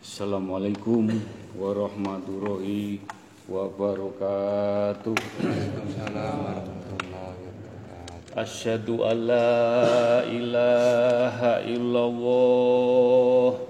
Assalamualaikum 0.00 1.12
warahmatullahi 1.60 3.04
wabarakatuh. 3.44 5.12
Waalaikumsalam 5.12 6.40
warahmatullahi 6.40 7.52
wabarakatuh. 7.52 8.32
Asyhadu 8.32 9.04
an 9.04 9.28
la 9.28 10.24
ilaha 10.24 11.60
illallah 11.68 13.60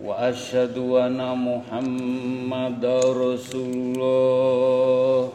wa 0.00 0.32
asyhadu 0.32 0.96
anna 0.96 1.36
Muhammadar 1.36 3.12
Rasulullah. 3.12 5.28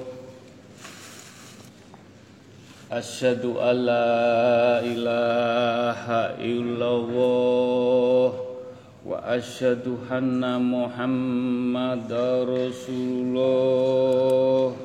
Asyhadu 2.90 3.62
an 3.62 3.78
la 3.78 4.82
ilaha 4.82 6.34
illallah 6.42 8.45
wa 9.26 9.34
asyhadu 9.34 10.06
anna 10.06 10.62
Muhammadar 10.62 12.46
Rasulullah. 12.46 14.78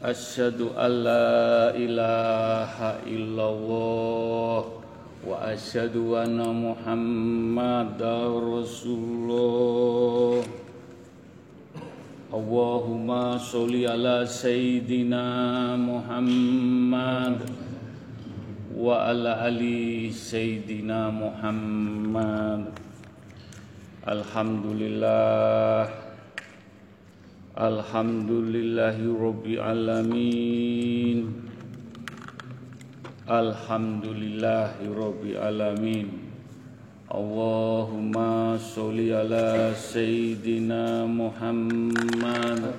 Asyhadu 0.00 0.72
an 0.72 1.04
la 1.04 1.68
ilaha 1.76 3.04
illallah 3.04 4.72
wa 5.20 5.44
asyhadu 5.44 6.16
anna 6.16 6.48
Muhammadar 6.48 8.40
Rasulullah. 8.40 10.40
Allahumma 12.32 13.36
sholli 13.36 13.84
ala 13.84 14.24
sayyidina 14.24 15.76
Muhammad 18.74 18.82
wa 18.82 19.06
ala 19.06 19.46
ali 19.46 20.10
sayyidina 20.10 21.12
Muhammad. 21.12 22.74
Alhamdulillah 24.04 25.88
Alhamdulillahi 27.56 29.08
Rabbil 29.14 29.62
Alamin 29.62 31.48
Alhamdulillahi 33.24 34.92
Rabbil 34.92 35.38
Alamin 35.40 36.20
Allahumma 37.08 38.58
sholli 38.60 39.14
ala 39.14 39.72
Sayyidina 39.72 41.08
Muhammad 41.08 42.74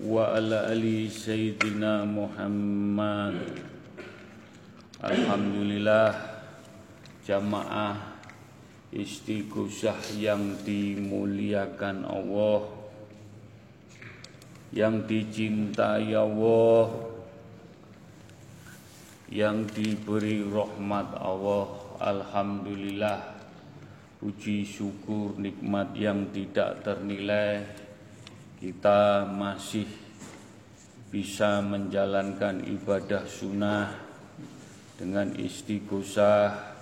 Wa 0.00 0.40
ala 0.40 0.70
ali 0.72 1.10
Sayyidina 1.10 2.08
Muhammad 2.08 3.73
Alhamdulillah 5.02 6.14
Jamaah 7.24 8.14
istighosah 8.94 9.96
yang 10.14 10.54
dimuliakan 10.62 12.06
Allah 12.06 12.68
yang 14.70 15.02
dicintai 15.02 16.14
Allah 16.14 17.10
yang 19.32 19.66
diberi 19.66 20.46
rahmat 20.46 21.16
Allah. 21.18 21.66
Alhamdulillah 21.98 23.18
puji 24.20 24.62
syukur 24.62 25.34
nikmat 25.40 25.90
yang 25.96 26.28
tidak 26.30 26.86
ternilai 26.86 27.64
kita 28.60 29.26
masih 29.26 29.88
bisa 31.08 31.62
menjalankan 31.64 32.62
ibadah 32.68 33.24
sunnah 33.24 34.03
dengan 34.94 35.34
istighosah 35.34 36.74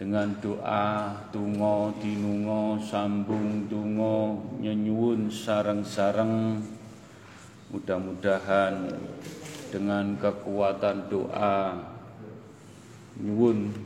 dengan 0.00 0.32
doa 0.40 1.12
tungo 1.28 1.92
dinungo 2.00 2.80
sambung 2.80 3.68
tungo 3.68 4.40
nyenyuun 4.56 5.28
sareng-sareng. 5.28 6.56
Mudah-mudahan 7.70 8.96
dengan 9.68 10.16
kekuatan 10.16 11.06
doa 11.12 11.84
nyuwun 13.20 13.76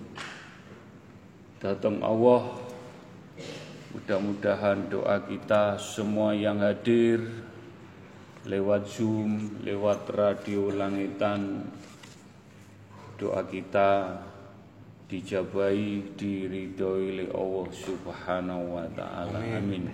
datang 1.59 1.99
Allah. 1.99 2.63
Mudah-mudahan 3.91 4.87
doa 4.87 5.19
kita 5.27 5.83
semua 5.83 6.31
yang 6.31 6.63
hadir 6.63 7.27
lewat 8.47 8.87
Zoom, 8.87 9.59
lewat 9.67 10.07
radio 10.15 10.71
langitan 10.71 11.67
doa 13.15 13.43
kita 13.47 14.21
dijabai 15.07 16.15
diridhoi 16.17 17.05
oleh 17.15 17.29
Allah 17.31 17.69
Subhanahu 17.71 18.65
wa 18.81 18.87
taala. 18.97 19.39
Amin. 19.39 19.87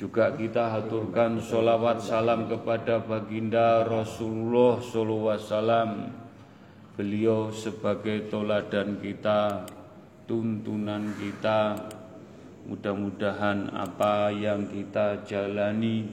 Juga 0.00 0.32
kita 0.32 0.72
haturkan 0.72 1.36
sholawat 1.36 2.00
salam 2.00 2.48
kepada 2.48 3.04
baginda 3.04 3.84
Rasulullah 3.84 4.80
sallallahu 4.80 5.28
alaihi 5.28 5.44
wasallam. 5.44 5.90
Beliau 6.96 7.52
sebagai 7.52 8.32
toladan 8.32 8.96
kita, 8.96 9.68
tuntunan 10.24 11.04
kita. 11.20 11.76
Mudah-mudahan 12.64 13.76
apa 13.76 14.32
yang 14.32 14.68
kita 14.72 15.20
jalani 15.28 16.08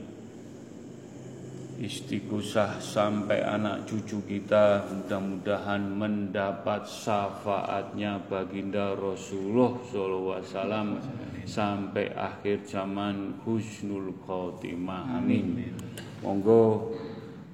istighosah 1.78 2.82
sampai 2.82 3.38
anak 3.38 3.86
cucu 3.86 4.18
kita 4.26 4.82
mudah-mudahan 4.90 5.78
mendapat 5.86 6.82
syafaatnya 6.90 8.18
baginda 8.26 8.98
Rasulullah 8.98 9.78
SAW 9.86 10.98
sampai 11.46 12.10
akhir 12.18 12.66
zaman 12.66 13.38
husnul 13.46 14.10
khotimah. 14.26 15.22
Amin. 15.22 15.70
Monggo 16.18 16.90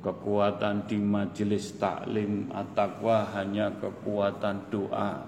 kekuatan 0.01 0.89
di 0.89 0.97
majelis 0.97 1.77
taklim 1.77 2.49
at-taqwa 2.49 3.29
hanya 3.37 3.77
kekuatan 3.77 4.73
doa. 4.73 5.21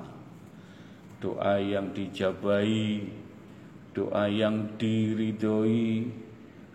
Doa 1.20 1.60
yang 1.60 1.92
dijabai 1.92 3.04
doa 3.92 4.28
yang 4.28 4.76
diridhoi 4.76 6.04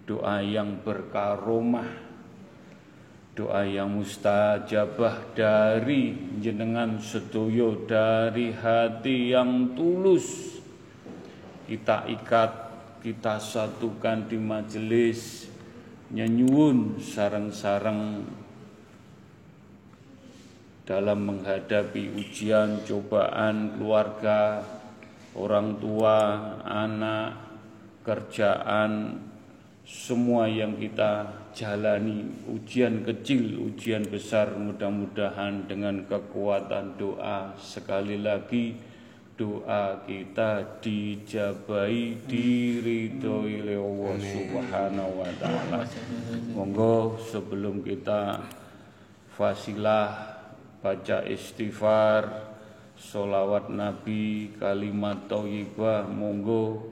doa 0.10 0.42
yang 0.42 0.82
berkaromah 0.82 2.11
doa 3.32 3.64
yang 3.64 3.96
mustajabah 3.96 5.32
dari 5.32 6.36
jenengan 6.44 7.00
sedoyo 7.00 7.88
dari 7.88 8.52
hati 8.52 9.32
yang 9.32 9.72
tulus. 9.72 10.60
Kita 11.64 12.04
ikat 12.12 12.52
kita 13.02 13.40
satukan 13.40 14.28
di 14.28 14.38
majelis 14.38 15.48
nyenyuun 16.12 17.00
sarang-sarang 17.00 18.28
dalam 20.84 21.20
menghadapi 21.24 22.12
ujian 22.20 22.84
cobaan 22.84 23.80
keluarga 23.80 24.60
orang 25.40 25.80
tua 25.80 26.18
anak 26.68 27.40
kerjaan 28.04 29.24
semua 29.88 30.52
yang 30.52 30.76
kita 30.76 31.41
jalani 31.52 32.28
ujian 32.48 33.04
kecil, 33.04 33.72
ujian 33.72 34.04
besar 34.08 34.56
mudah-mudahan 34.56 35.68
dengan 35.68 36.04
kekuatan 36.08 36.96
doa 36.96 37.56
sekali 37.60 38.20
lagi 38.20 38.76
doa 39.42 40.06
kita 40.06 40.82
dijabai 40.84 42.14
diridhoi 42.30 43.54
oleh 43.66 43.80
Allah 43.80 44.16
Subhanahu 44.22 45.12
wa 45.18 45.32
taala. 45.42 45.82
Monggo 46.54 47.18
sebelum 47.18 47.82
kita 47.82 48.38
fasilah 49.34 50.38
baca 50.82 51.26
istighfar 51.26 52.54
solawat 52.98 53.74
Nabi 53.74 54.54
kalimat 54.62 55.26
thayyibah 55.26 56.06
monggo 56.06 56.86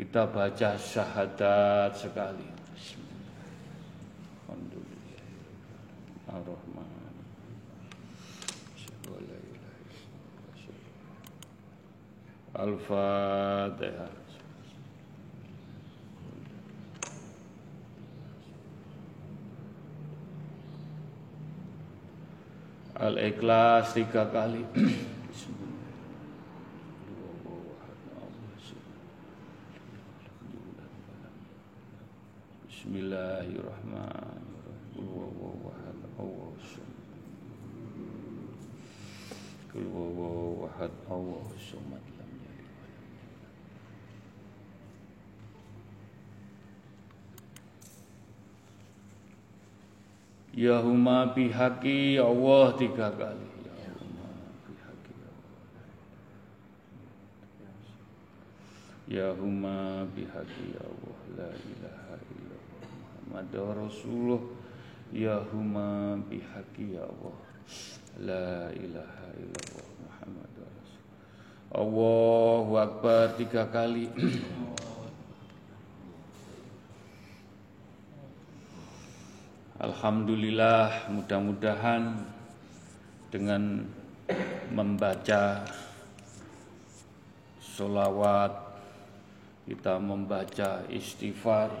kita 0.00 0.24
baca 0.32 0.80
syahadat 0.80 1.92
sekali. 1.92 2.51
Ar-Rahman. 6.32 6.88
Al-Fatihah. 12.52 14.12
Al-Ikhlas 23.02 23.92
tiga 23.92 24.24
kali. 24.30 24.62
Bismillahirrahmanirrahim. 32.68 35.61
Huwallahu 39.72 40.68
Allahu 40.68 40.68
ahad. 40.68 40.92
Allahu 41.08 41.56
somad 41.56 42.04
lam 42.20 42.28
yalid 42.44 42.68
walam 42.76 43.08
Ya 50.52 50.76
huma 50.84 51.32
bihaqi 51.32 52.20
Allah 52.20 52.76
tiga 52.76 53.16
kali. 53.16 53.48
Ya 53.48 53.96
huma 53.96 54.28
bihaqi 54.68 55.12
Allah 55.24 55.88
Ya 59.08 59.28
huma 59.32 60.04
bihaqi 60.12 60.68
Allah 60.76 61.16
La 61.32 61.48
ilaha 61.48 62.14
illallah 62.28 62.84
Muhammad 63.24 63.52
Rasulullah. 63.88 64.42
Ya 65.16 65.40
huma 65.48 66.20
bihaqi 66.28 67.00
Allah 67.00 67.32
La 68.20 68.68
ilaha 68.76 69.28
illallah 69.40 69.88
Muhammad 70.04 70.52
Allahu 71.72 72.76
Akbar 72.76 73.32
tiga 73.40 73.64
kali. 73.72 74.12
Alhamdulillah 79.80 81.08
mudah-mudahan 81.08 82.20
dengan 83.32 83.88
membaca 84.68 85.64
solawat 87.58 88.52
kita 89.64 89.96
membaca 89.96 90.84
istighfar 90.92 91.72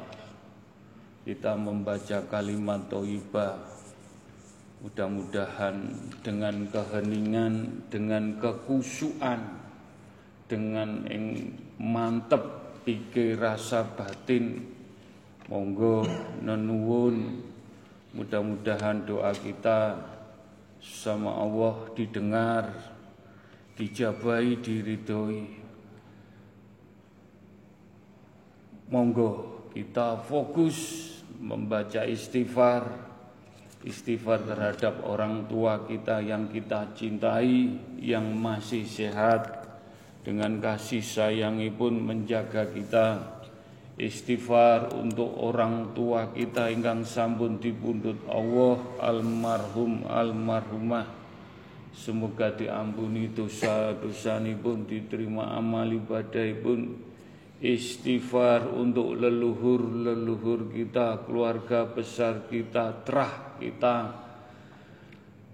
kita 1.22 1.54
membaca 1.54 2.24
kalimat 2.26 2.88
toibah 2.88 3.71
mudah-mudahan 4.82 5.94
dengan 6.26 6.66
keheningan 6.68 7.86
dengan 7.86 8.36
kekusuan 8.42 9.62
dengan 10.50 11.06
yang 11.06 11.54
mantep 11.78 12.42
pikir 12.82 13.38
rasa 13.38 13.86
batin 13.94 14.66
monggo 15.46 16.02
nenuwun 16.42 17.46
Mudah-mudahan 18.12 19.08
doa 19.08 19.32
kita 19.32 19.96
sama 20.84 21.32
Allah 21.32 21.88
didengar, 21.96 22.68
dijabai, 23.72 24.60
diridhoi. 24.60 25.48
Monggo 28.92 29.64
kita 29.72 30.20
fokus 30.28 31.08
membaca 31.40 32.04
istighfar, 32.04 33.11
istighfar 33.82 34.46
terhadap 34.46 35.02
orang 35.02 35.46
tua 35.50 35.82
kita 35.86 36.22
yang 36.22 36.46
kita 36.50 36.94
cintai, 36.94 37.78
yang 37.98 38.30
masih 38.34 38.86
sehat, 38.86 39.62
dengan 40.22 40.62
kasih 40.62 41.02
sayangi 41.02 41.70
pun 41.74 41.98
menjaga 41.98 42.70
kita. 42.70 43.38
Istighfar 43.98 44.96
untuk 44.96 45.28
orang 45.36 45.92
tua 45.92 46.32
kita 46.32 46.72
ingkang 46.72 47.04
sampun 47.04 47.60
dipundhut 47.60 48.16
Allah 48.24 48.80
almarhum 49.02 50.08
almarhumah. 50.08 51.06
Semoga 51.92 52.48
diampuni 52.56 53.28
dosa-dosa 53.36 54.40
pun 54.64 54.88
diterima 54.88 55.60
amal 55.60 55.92
ibadah 55.92 56.48
pun 56.64 57.11
istighfar 57.62 58.66
untuk 58.74 59.14
leluhur-leluhur 59.14 60.74
kita 60.74 61.22
keluarga 61.22 61.86
besar 61.86 62.50
kita 62.50 63.06
terah 63.06 63.54
kita. 63.62 63.96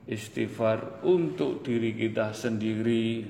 Istighfar 0.09 1.05
untuk 1.05 1.61
diri 1.61 1.93
kita 1.93 2.33
sendiri. 2.33 3.29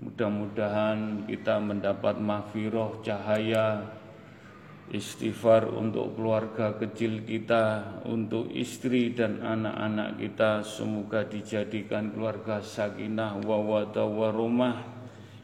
Mudah-mudahan 0.00 1.28
kita 1.28 1.60
mendapat 1.60 2.16
mahfirah 2.16 3.04
cahaya. 3.04 3.84
Istighfar 4.90 5.68
untuk 5.68 6.16
keluarga 6.16 6.74
kecil 6.80 7.22
kita, 7.28 8.00
untuk 8.08 8.48
istri 8.50 9.12
dan 9.12 9.38
anak-anak 9.38 10.18
kita, 10.18 10.66
semoga 10.66 11.22
dijadikan 11.28 12.10
keluarga 12.10 12.58
sakinah 12.58 13.38
wawata 13.44 14.02
warumah, 14.02 14.99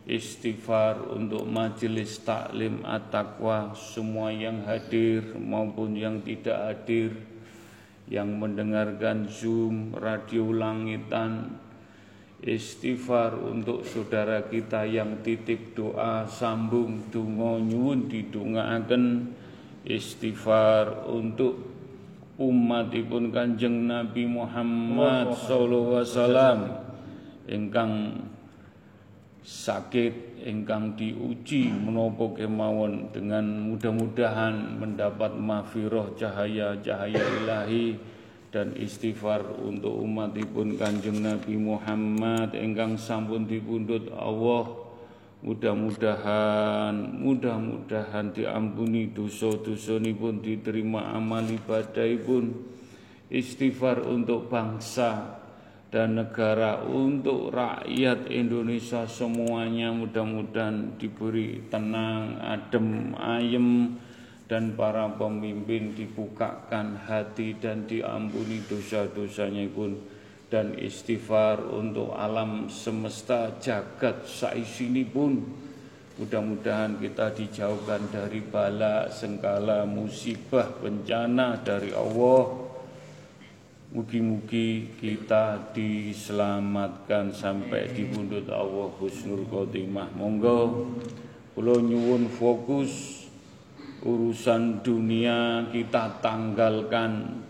istighfar 0.06 1.03
untuk 1.11 1.43
majelis 1.50 2.23
taklim 2.23 2.87
at-taqwa, 2.87 3.75
semua 3.75 4.31
yang 4.31 4.62
hadir 4.62 5.35
maupun 5.35 5.99
yang 5.99 6.23
tidak 6.23 6.56
hadir, 6.62 7.11
yang 8.06 8.38
mendengarkan 8.38 9.26
Zoom, 9.26 9.91
radio 9.99 10.55
langitan, 10.55 11.58
istighfar 12.38 13.35
untuk 13.35 13.82
saudara 13.82 14.47
kita 14.47 14.87
yang 14.87 15.26
titip 15.26 15.75
doa 15.75 16.23
sambung 16.31 17.11
donga 17.11 17.58
nyuwun 17.58 18.06
didongaaken. 18.06 19.35
Istighfar 19.87 21.06
untuk 21.06 21.62
umatipun 22.43 23.31
Kanjeng 23.31 23.87
Nabi 23.87 24.26
Muhammad 24.26 25.31
sallallahu 25.31 26.03
alaihi 26.03 26.11
wasallam. 26.11 26.58
ingkang 27.47 28.19
sakit 29.46 30.43
ingkang 30.43 30.98
diuji 30.98 31.70
menapa 31.70 32.34
kemawon 32.34 33.14
dengan 33.14 33.46
mudah-mudahan 33.70 34.75
mendapat 34.75 35.38
mahfirah 35.38 36.19
cahaya-cahaya 36.19 37.22
ilahi 37.46 37.94
dan 38.50 38.75
istighfar 38.75 39.46
untuk 39.62 40.02
umatipun 40.02 40.75
Kanjeng 40.75 41.22
Nabi 41.22 41.54
Muhammad. 41.54 42.58
Ingkang 42.58 42.98
sampun 42.98 43.46
dipundhut 43.46 44.10
Allah 44.10 44.66
mudah-mudahan 45.46 47.22
mudah-mudahan 47.22 48.34
diampuni 48.34 49.14
dosa-dosa 49.14 50.02
pun 50.19 50.43
diterima 50.43 51.14
amal 51.14 51.46
ibadah 51.46 52.10
pun 52.26 52.50
istighfar 53.31 54.02
untuk 54.10 54.50
bangsa 54.50 55.35
dan 55.96 56.12
negara 56.12 56.84
untuk 56.84 57.56
rakyat 57.56 58.28
Indonesia 58.28 59.08
semuanya 59.08 59.96
mudah-mudahan 59.96 61.00
diberi 61.00 61.64
tenang, 61.72 62.37
adem, 62.37 63.16
ayem, 63.16 63.96
dan 64.44 64.76
para 64.76 65.08
pemimpin 65.16 65.96
dibukakan 65.96 67.00
hati 67.00 67.56
dan 67.56 67.88
diampuni 67.88 68.60
dosa-dosanya 68.69 69.72
pun 69.72 69.96
dan 70.52 70.76
istighfar 70.76 71.64
untuk 71.64 72.12
alam 72.12 72.69
semesta 72.69 73.56
jagat 73.56 74.28
saisini 74.28 75.00
pun 75.00 75.48
mudah-mudahan 76.20 77.00
kita 77.00 77.32
dijauhkan 77.32 78.05
dari 78.12 78.44
bala 78.44 79.08
sengkala 79.08 79.88
musibah 79.88 80.76
bencana 80.76 81.56
dari 81.65 81.96
Allah 81.96 82.66
Mugi-mugi 83.96 84.93
kita 85.00 85.72
diselamatkan 85.72 87.32
sampai 87.32 87.88
di 87.96 88.05
bundut 88.05 88.44
Allah 88.53 88.93
husnul 89.00 89.48
khotimah. 89.48 90.12
Monggo 90.12 90.84
kula 91.56 91.81
nyuwun 91.81 92.29
fokus 92.29 93.24
urusan 94.05 94.84
dunia 94.84 95.65
kita 95.72 96.20
tanggalkan, 96.20 97.41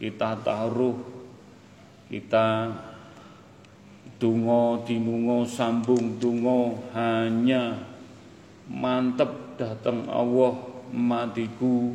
kita 0.00 0.40
taruh, 0.40 0.96
kita 2.08 2.72
dungo 4.16 4.80
dinungo 4.88 5.44
sambung 5.44 6.16
dungo 6.16 6.88
hanya 6.96 7.76
mantep 8.64 9.60
datang 9.60 10.08
Allah 10.08 10.56
matiku 10.88 11.92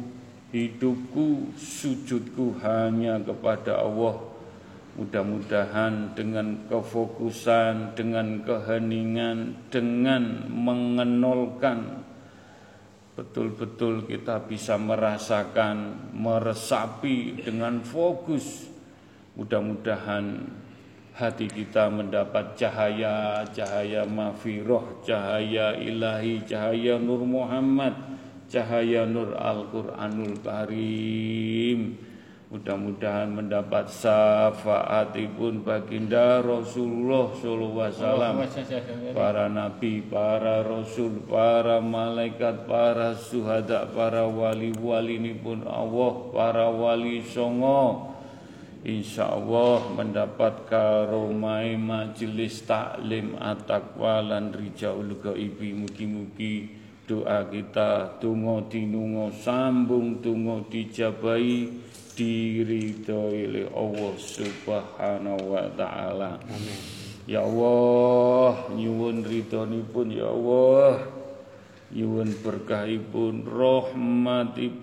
hidupku 0.58 1.54
sujudku 1.54 2.58
hanya 2.66 3.22
kepada 3.22 3.78
Allah 3.86 4.18
mudah-mudahan 4.98 6.18
dengan 6.18 6.66
kefokusan 6.66 7.94
dengan 7.94 8.42
keheningan 8.42 9.70
dengan 9.70 10.50
mengenolkan 10.50 12.08
betul-betul 13.18 14.06
kita 14.06 14.46
bisa 14.46 14.78
merasakan, 14.78 15.98
meresapi 16.14 17.42
dengan 17.42 17.82
fokus. 17.82 18.70
Mudah-mudahan 19.34 20.46
hati 21.18 21.50
kita 21.50 21.90
mendapat 21.90 22.54
cahaya, 22.54 23.42
cahaya 23.50 24.06
mafiroh, 24.06 25.02
cahaya 25.02 25.74
ilahi, 25.82 26.46
cahaya 26.46 27.02
Nur 27.02 27.26
Muhammad, 27.26 27.98
cahaya 28.48 29.04
Nur 29.04 29.36
Al-Quranul 29.36 30.39
Karim. 30.42 32.00
Mudah-mudahan 32.48 33.27
mendapat 33.27 33.92
syafaatipun 33.92 35.68
baginda 35.68 36.39
Rasulullah 36.39 37.27
sallallahu 37.36 37.75
alaihi 37.75 38.00
wasallam, 38.00 38.36
para 39.12 39.51
nabi, 39.51 40.00
para 40.08 40.63
rasul, 40.63 41.27
para 41.27 41.84
malaikat, 41.84 42.63
para 42.63 43.12
suhada, 43.20 43.92
para 43.92 44.24
wali-wali 44.24 45.20
ini 45.20 45.36
pun 45.36 45.68
Allah, 45.68 46.32
para 46.32 46.72
wali 46.72 47.20
songo. 47.20 48.16
Insya 48.88 49.27
Allah 49.27 49.84
mendapat 49.92 50.72
karomai 50.72 51.75
majelis 51.75 52.63
taklim 52.63 53.36
at-taqwa 53.44 54.24
lan 54.24 54.56
rijaul 54.56 55.20
gaibi 55.20 55.75
mugi-mugi 55.75 56.76
doa 57.08 57.48
kita 57.48 58.20
tungo 58.20 58.68
tinungo 58.68 59.32
sambung 59.32 60.20
tungo 60.20 60.68
dijabai 60.68 61.72
diridhoi 62.20 63.48
oleh 63.48 63.72
Allah 63.72 64.14
Subhanahu 64.20 65.56
wa 65.56 65.72
taala. 65.80 66.36
Ya 67.24 67.48
Allah, 67.48 68.68
nyuwun 68.76 69.24
ridhonipun 69.24 70.12
ya 70.12 70.28
Allah. 70.28 71.08
Nyuwun 71.96 72.44
berkahipun, 72.44 73.48
rahmatipun 73.48 74.76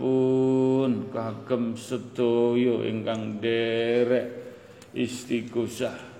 kagem 1.12 1.76
sedaya 1.76 2.88
ingkang 2.88 3.44
derek 3.44 4.32
istighosah 4.96 6.13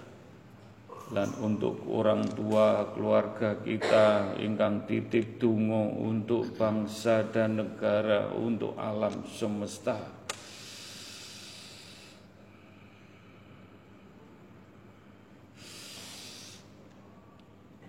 dan 1.15 1.31
untuk 1.39 1.79
orang 1.87 2.27
tua 2.35 2.91
keluarga 2.91 3.55
kita 3.63 4.35
ingkang 4.43 4.83
titip 4.91 5.39
tungo 5.39 5.95
untuk 6.03 6.59
bangsa 6.59 7.23
dan 7.31 7.63
negara 7.63 8.35
untuk 8.35 8.75
alam 8.75 9.23
semesta. 9.31 10.27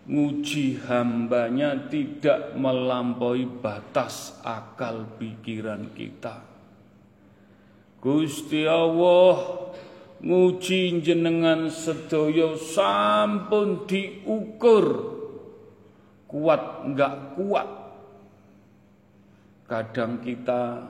nguji 0.07 0.87
hambanya 0.87 1.91
tidak 1.91 2.55
melampaui 2.55 3.43
batas 3.59 4.39
akal 4.47 5.03
pikiran 5.19 5.91
kita. 5.91 6.47
Gusti 7.99 8.63
Allah 8.71 9.67
nguji 10.23 11.03
jenengan 11.03 11.67
sedaya 11.67 12.55
sampun 12.55 13.83
diukur 13.91 14.87
kuat 16.31 16.87
enggak 16.87 17.35
kuat. 17.35 17.69
Kadang 19.67 20.23
kita 20.23 20.87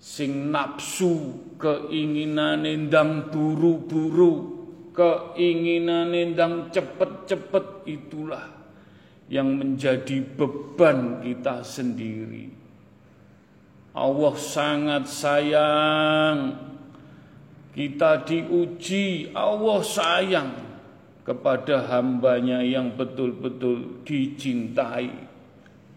sing 0.00 0.48
nafsu 0.48 1.44
keinginan 1.60 2.64
ndang 2.64 3.28
buru-buru 3.28 4.53
keinginan 4.94 6.14
ndang 6.14 6.70
cepet-cepet 6.70 7.84
itulah 7.90 8.46
yang 9.26 9.58
menjadi 9.58 10.22
beban 10.22 11.20
kita 11.20 11.66
sendiri. 11.66 12.54
Allah 13.94 14.34
sangat 14.38 15.04
sayang. 15.10 16.38
Kita 17.74 18.22
diuji 18.22 19.34
Allah 19.34 19.82
sayang 19.82 20.50
kepada 21.26 21.90
hambanya 21.90 22.62
yang 22.62 22.94
betul-betul 22.94 24.06
dicintai. 24.06 25.10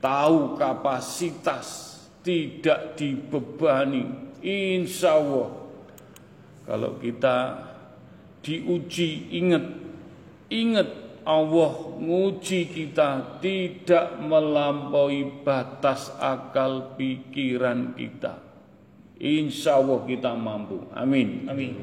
Tahu 0.01 0.57
kapasitas 0.57 2.01
tidak 2.25 2.97
dibebani. 2.97 4.09
Insya 4.41 5.21
Allah 5.21 5.49
kalau 6.65 6.97
kita 6.97 7.67
diuji 8.47 9.35
ingat 9.35 9.67
ingat 10.47 10.87
Allah 11.27 11.99
nguji 11.99 12.71
kita 12.71 13.43
tidak 13.43 14.15
melampaui 14.23 15.43
batas 15.43 16.07
akal 16.23 16.95
pikiran 16.95 17.91
kita. 17.99 18.39
Insya 19.19 19.83
Allah 19.83 20.07
kita 20.07 20.31
mampu. 20.39 20.87
Amin. 20.95 21.51
Amin. 21.51 21.75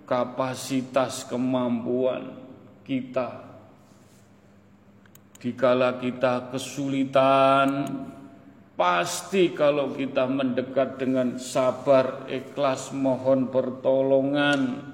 kapasitas 0.10 1.26
kemampuan 1.30 2.34
kita 2.82 3.46
Dikala 5.38 6.02
kita 6.02 6.50
kesulitan 6.50 7.86
Pasti 8.76 9.56
kalau 9.56 9.96
kita 9.96 10.28
mendekat 10.28 11.00
dengan 11.00 11.38
sabar, 11.38 12.26
ikhlas, 12.28 12.90
mohon 12.98 13.54
pertolongan 13.54 14.90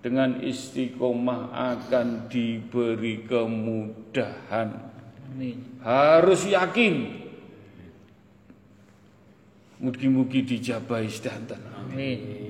Dengan 0.00 0.40
istiqomah 0.40 1.52
akan 1.52 2.32
diberi 2.32 3.28
kemudahan 3.28 4.68
Harus 5.84 6.48
yakin 6.48 7.20
Mugi-mugi 9.80 10.44
dijabahi 10.44 11.08
sedanten. 11.08 11.56
Amin. 11.72 12.49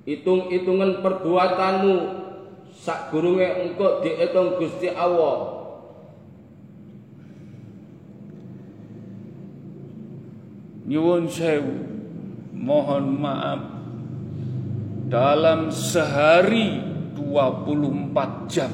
Hitung-hitungan 0.10 1.06
perbuatanmu. 1.06 1.98
Sak 2.74 3.14
gurunge 3.14 3.46
engko 3.46 4.02
diitung 4.02 4.58
Gusti 4.58 4.90
Allah. 4.90 5.62
Nyuwun 10.90 11.30
sewu. 11.30 11.78
Mohon 12.58 13.06
maaf. 13.22 13.62
Dalam 15.14 15.70
sehari 15.70 16.82
24 17.14 18.50
jam. 18.50 18.74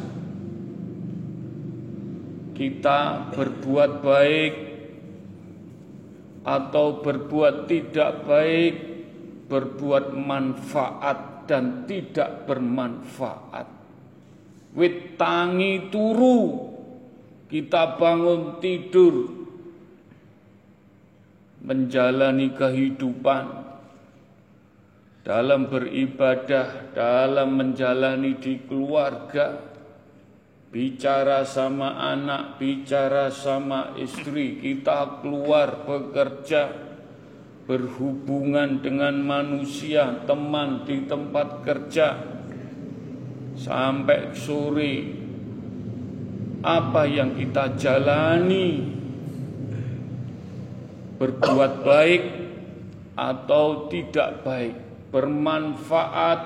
Kita 2.55 3.35
berbuat 3.35 3.99
baik 3.99 4.53
Atau 6.47 7.03
berbuat 7.03 7.67
tidak 7.67 8.23
baik 8.23 8.94
Berbuat 9.45 10.17
manfaat 10.17 11.45
dan 11.45 11.85
tidak 11.85 12.49
bermanfaat. 12.49 13.67
Wit 14.75 15.15
tangi 15.15 15.87
turu 15.87 16.73
Kita 17.45 17.95
bangun 17.95 18.57
tidur. 18.59 19.31
Menjalani 21.61 22.53
kehidupan. 22.53 23.45
Dalam 25.25 25.65
beribadah, 25.65 26.93
dalam 26.93 27.57
menjalani 27.57 28.37
di 28.37 28.61
keluarga, 28.61 29.57
bicara 30.69 31.41
sama 31.47 31.97
anak, 32.13 32.61
bicara 32.61 33.33
sama 33.33 33.97
istri, 33.97 34.61
kita 34.61 35.25
keluar 35.25 35.81
bekerja, 35.81 36.69
berhubungan 37.65 38.81
dengan 38.81 39.17
manusia, 39.25 40.21
teman 40.29 40.85
di 40.85 41.05
tempat 41.09 41.65
kerja, 41.65 42.07
sampai 43.57 44.33
sore. 44.37 44.95
Apa 46.65 47.05
yang 47.05 47.37
kita 47.37 47.77
jalani 47.77 48.89
berbuat 51.21 51.85
baik 51.85 52.23
atau 53.13 53.85
tidak 53.89 54.41
baik, 54.41 54.75
bermanfaat 55.13 56.39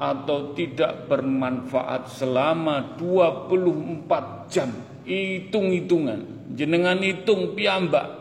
atau 0.00 0.56
tidak 0.56 1.12
bermanfaat 1.12 2.08
selama 2.08 2.96
24 2.96 4.48
jam. 4.48 4.72
Hitung-hitungan, 5.04 6.52
jenengan 6.56 7.00
hitung 7.04 7.52
piambak. 7.52 8.19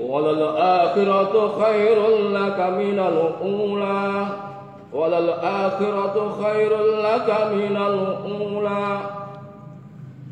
وللآخرة 0.00 1.34
خير 1.62 1.98
لك 2.30 2.58
من 2.60 2.98
الأولى. 2.98 4.26
وللآخرة 4.92 6.16
خير 6.42 6.72
لك 6.78 7.28
من 7.52 7.76
الأولى. 7.76 9.17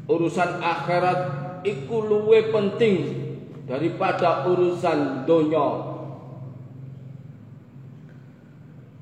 Urusan 0.07 0.63
akhirat 0.63 1.21
iku 1.67 2.07
luwe 2.07 2.55
penting 2.55 2.97
daripada 3.67 4.47
urusan 4.47 5.27
donya. 5.27 5.69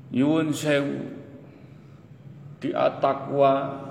Nyuwun 0.09 0.49
sewu. 0.49 1.13
Di 2.57 2.73
atakwa 2.73 3.85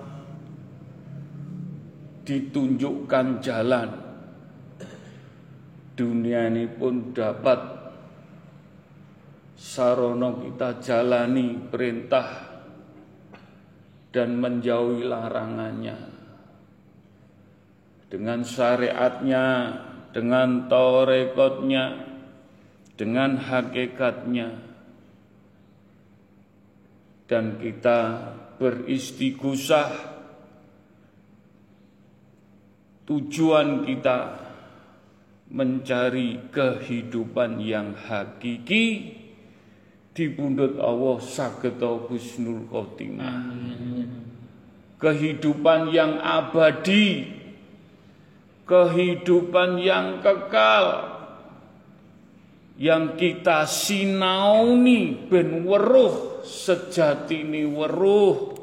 ditunjukkan 2.26 3.26
jalan. 3.38 3.88
Dunia 5.94 6.50
ini 6.50 6.66
pun 6.66 7.14
dapat 7.14 7.74
sarono 9.54 10.42
kita 10.42 10.82
jalani 10.82 11.54
perintah 11.70 12.26
dan 14.10 14.34
menjauhi 14.42 15.06
larangannya. 15.06 16.13
Dengan 18.14 18.46
syariatnya, 18.46 19.74
dengan 20.14 20.70
torekotnya, 20.70 21.98
dengan 22.94 23.42
hakikatnya. 23.42 24.54
Dan 27.26 27.58
kita 27.58 28.30
beristighosah 28.62 30.14
tujuan 33.02 33.82
kita 33.82 34.18
mencari 35.50 36.54
kehidupan 36.54 37.58
yang 37.58 37.98
hakiki 37.98 38.86
di 40.14 40.24
pundut 40.30 40.78
Allah 40.78 41.18
sageta 41.18 41.90
husnul 42.06 42.70
khotimah. 42.70 43.50
Kehidupan 45.02 45.90
yang 45.90 46.22
abadi, 46.22 47.42
kehidupan 48.64 49.76
yang 49.80 50.24
kekal, 50.24 51.14
yang 52.80 53.14
kita 53.14 53.68
sinauni 53.68 55.28
ben 55.28 55.62
weruh 55.62 56.42
sejatine 56.42 57.68
weruh. 57.68 58.56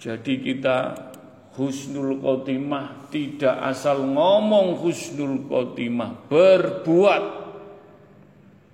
Jadi 0.00 0.34
kita 0.40 0.92
husnul 1.56 2.20
khotimah 2.20 3.08
tidak 3.08 3.56
asal 3.72 4.04
ngomong 4.04 4.82
husnul 4.82 5.48
khotimah, 5.48 6.28
berbuat 6.28 7.24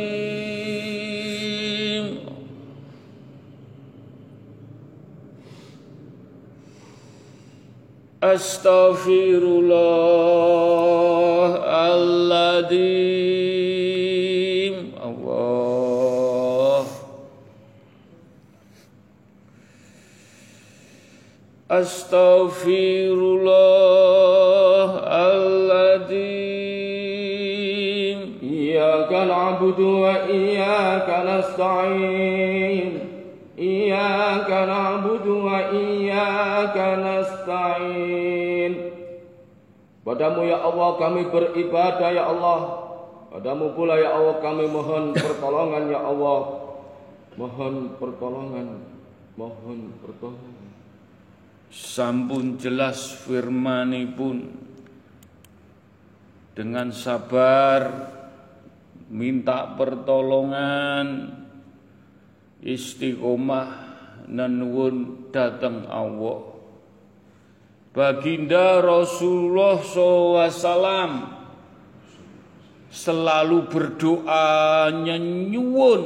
أستغفر 8.22 9.42
الله 9.42 11.56
العظيم 11.66 12.32
الله. 15.04 16.86
أستغفر 21.70 23.12
الله 23.12 24.90
العظيم 25.32 26.22
إياك 28.42 29.12
نعبد 29.12 29.80
وإياك 29.80 31.08
نستعين. 31.26 32.98
إياك 33.58 34.50
نعبد 34.50 35.26
وإياك 35.26 35.91
nasta'in. 36.76 38.72
Padamu 40.02 40.42
ya 40.50 40.58
Allah 40.58 40.98
kami 40.98 41.30
beribadah 41.30 42.10
ya 42.10 42.26
Allah. 42.26 42.58
Padamu 43.32 43.72
pula 43.72 43.96
ya 43.96 44.12
Allah 44.12 44.42
kami 44.42 44.66
mohon 44.66 45.14
pertolongan 45.14 45.88
ya 45.88 46.00
Allah. 46.02 46.40
Mohon 47.32 47.96
pertolongan 47.96 48.92
Mohon 49.32 49.96
pertolongan. 50.04 50.68
Sampun 51.72 52.60
jelas 52.60 53.16
firmanipun. 53.24 54.60
Dengan 56.52 56.92
sabar 56.92 58.12
Minta 59.08 59.72
pertolongan 59.76 61.32
Istiqomah 62.60 63.68
Nenuun 64.28 65.28
datang 65.32 65.88
Allah. 65.88 66.51
Baginda 67.92 68.80
Rasulullah 68.80 69.76
SAW 69.84 71.12
selalu 72.88 73.68
berdoa 73.68 74.88
nyenyuun 74.88 76.02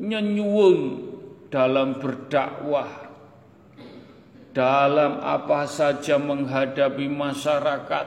nyenyuun 0.00 0.78
dalam 1.52 2.00
berdakwah 2.00 3.12
dalam 4.56 5.20
apa 5.20 5.68
saja 5.68 6.16
menghadapi 6.16 7.12
masyarakat 7.12 8.06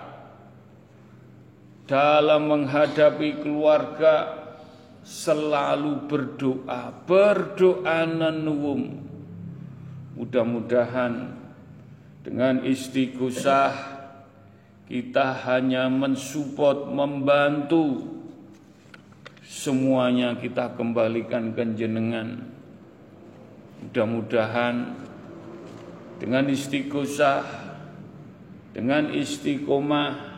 dalam 1.85 2.41
menghadapi 2.49 3.43
keluarga 3.43 4.41
selalu 5.03 6.07
berdoa, 6.07 6.93
berdoa 7.05 8.05
nanuwum. 8.05 9.01
Mudah-mudahan 10.15 11.40
dengan 12.21 12.61
istighosah 12.61 13.73
kita 14.85 15.41
hanya 15.47 15.87
mensupport, 15.87 16.91
membantu 16.91 18.05
semuanya 19.41 20.37
kita 20.37 20.75
kembalikan 20.77 21.55
ke 21.55 21.63
jenengan. 21.73 22.45
Mudah-mudahan 23.81 24.93
dengan 26.21 26.45
istighosah, 26.51 27.41
dengan 28.77 29.09
istiqomah, 29.09 30.31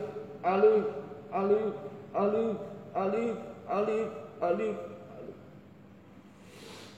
alif 0.45 0.85
alif 1.35 1.75
alif 2.15 2.57
alif 2.95 3.37
alif 3.69 4.09
alif. 4.43 4.77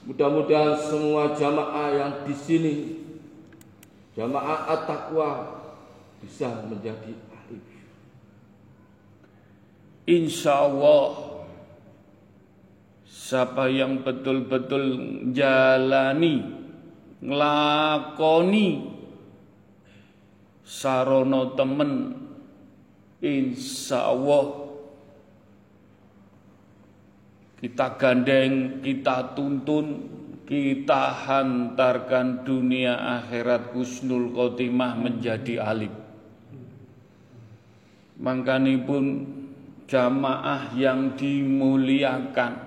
Mudah-mudahan 0.03 0.75
semua 0.83 1.31
jamaah 1.31 1.87
yang 1.95 2.13
di 2.27 2.35
sini 2.35 2.75
jamaah 4.19 4.67
at-taqwa 4.75 5.63
bisa 6.19 6.67
menjadi 6.67 7.15
alif. 7.31 7.63
Insya 10.03 10.67
Allah 10.67 11.33
Siapa 13.07 13.71
yang 13.71 14.03
betul-betul 14.03 14.83
jalani 15.31 16.43
Ngelakoni 17.23 18.67
Sarono 20.67 21.55
temen 21.55 22.19
Insya 23.23 24.11
Allah 24.11 24.62
Kita 27.63 27.95
gandeng, 27.95 28.83
kita 28.83 29.31
tuntun 29.31 30.11
Kita 30.43 31.23
hantarkan 31.23 32.43
dunia 32.43 32.99
akhirat 32.99 33.71
Husnul 33.71 34.35
Khotimah 34.35 34.99
menjadi 34.99 35.63
alif. 35.63 35.95
Mangkanipun 38.19 39.23
jamaah 39.87 40.75
yang 40.75 41.15
dimuliakan 41.15 42.59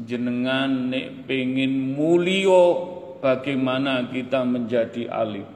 jenengan 0.00 0.88
nek 0.88 1.28
pengin 1.28 1.92
mulio 1.92 2.88
bagaimana 3.20 4.08
kita 4.08 4.40
menjadi 4.48 5.12
alif? 5.12 5.46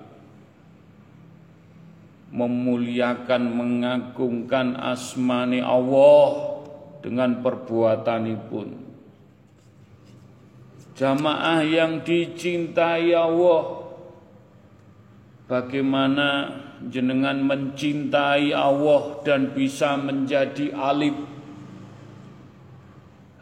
Memuliakan 2.29 3.43
mengagungkan 3.57 4.77
asmani 4.77 5.65
Allah 5.65 6.54
dengan 7.05 7.45
perbuatanipun. 7.45 8.69
Jamaah 10.97 11.61
yang 11.61 12.01
dicintai 12.01 13.13
Allah 13.13 13.85
bagaimana 15.45 16.29
jenengan 16.89 17.45
mencintai 17.45 18.57
Allah 18.57 19.21
dan 19.21 19.53
bisa 19.53 20.01
menjadi 20.01 20.73
alif 20.73 21.13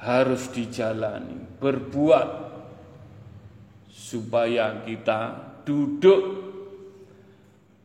harus 0.02 0.50
dijalani, 0.50 1.46
berbuat 1.62 2.28
supaya 3.86 4.82
kita 4.82 5.38
duduk 5.62 6.41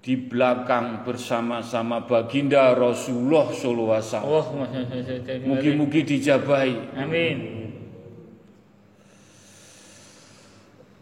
di 0.07 0.15
belakang 0.15 1.03
bersama-sama 1.03 2.07
baginda 2.07 2.71
Rasulullah 2.71 3.51
sallallahu 3.51 3.91
alaihi 3.91 4.07
wasallam. 4.07 5.51
Mugi-mugi 5.51 6.07
dijabahi. 6.07 6.95
Amin. 6.95 7.67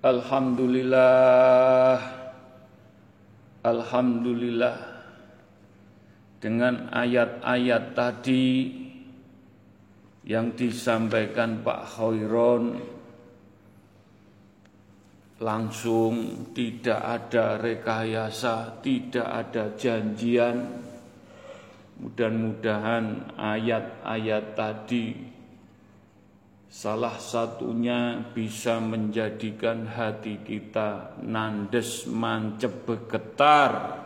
Alhamdulillah. 0.00 2.00
Alhamdulillah. 3.62 4.74
Dengan 6.40 6.88
ayat-ayat 6.90 7.94
tadi 7.94 8.81
yang 10.32 10.56
disampaikan 10.56 11.60
Pak 11.60 11.82
Khairon 11.92 12.64
langsung 15.44 16.48
tidak 16.56 17.00
ada 17.04 17.60
rekayasa, 17.60 18.80
tidak 18.80 19.28
ada 19.28 19.76
janjian. 19.76 20.80
Mudah-mudahan 22.00 23.36
ayat-ayat 23.36 24.56
tadi 24.56 25.14
salah 26.72 27.20
satunya 27.20 28.24
bisa 28.32 28.80
menjadikan 28.80 29.84
hati 29.84 30.40
kita 30.40 31.20
nandes 31.20 32.08
mancep 32.08 32.88
bergetar. 32.88 34.00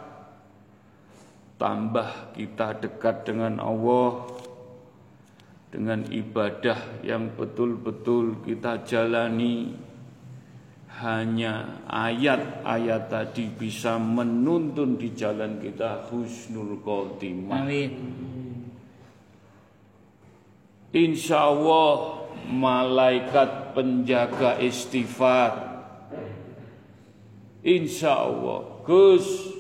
Tambah 1.57 2.37
kita 2.37 2.77
dekat 2.83 3.25
dengan 3.25 3.57
Allah 3.65 4.36
dengan 5.77 6.09
ibadah 6.09 7.05
yang 7.05 7.37
betul-betul 7.37 8.41
kita 8.49 8.81
jalani 8.89 9.77
hanya 11.05 11.85
ayat-ayat 11.85 13.13
tadi 13.13 13.53
bisa 13.53 14.01
menuntun 14.01 14.97
di 14.97 15.13
jalan 15.13 15.61
kita 15.61 16.09
husnul 16.09 16.81
khotimah. 16.81 17.69
Amin. 17.69 17.93
Insya 20.97 21.53
Allah 21.53 22.25
malaikat 22.49 23.77
penjaga 23.77 24.57
istighfar. 24.57 25.53
Insya 27.61 28.25
Allah 28.25 28.65
Gus 28.81 29.53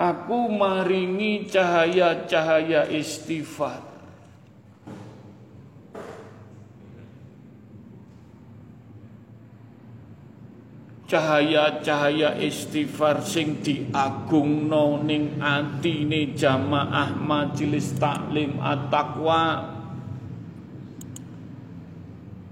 Aku 0.00 0.48
maringi 0.48 1.44
cahaya-cahaya 1.44 2.88
istighfar. 2.88 3.84
Cahaya-cahaya 11.04 12.32
istighfar 12.40 13.20
sing 13.20 13.60
diagungno 13.60 15.04
ning 15.04 15.36
atine 15.36 16.32
jamaah 16.32 17.12
majelis 17.20 17.92
taklim 18.00 18.56
at-taqwa. 18.56 19.76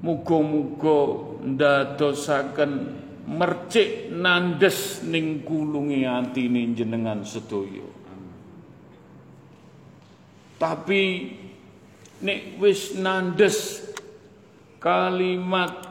Muga-muga 0.04 1.00
ndadosaken 1.48 2.72
mercik 3.28 4.08
nandes 4.08 5.04
ning 5.04 5.44
kulunge 5.44 6.08
atine 6.08 6.72
jenengan 6.72 7.20
sedaya. 7.28 7.84
Tapi 10.56 11.02
nek 12.24 12.40
wis 12.56 12.96
nandes 12.96 13.84
kalimat 14.80 15.86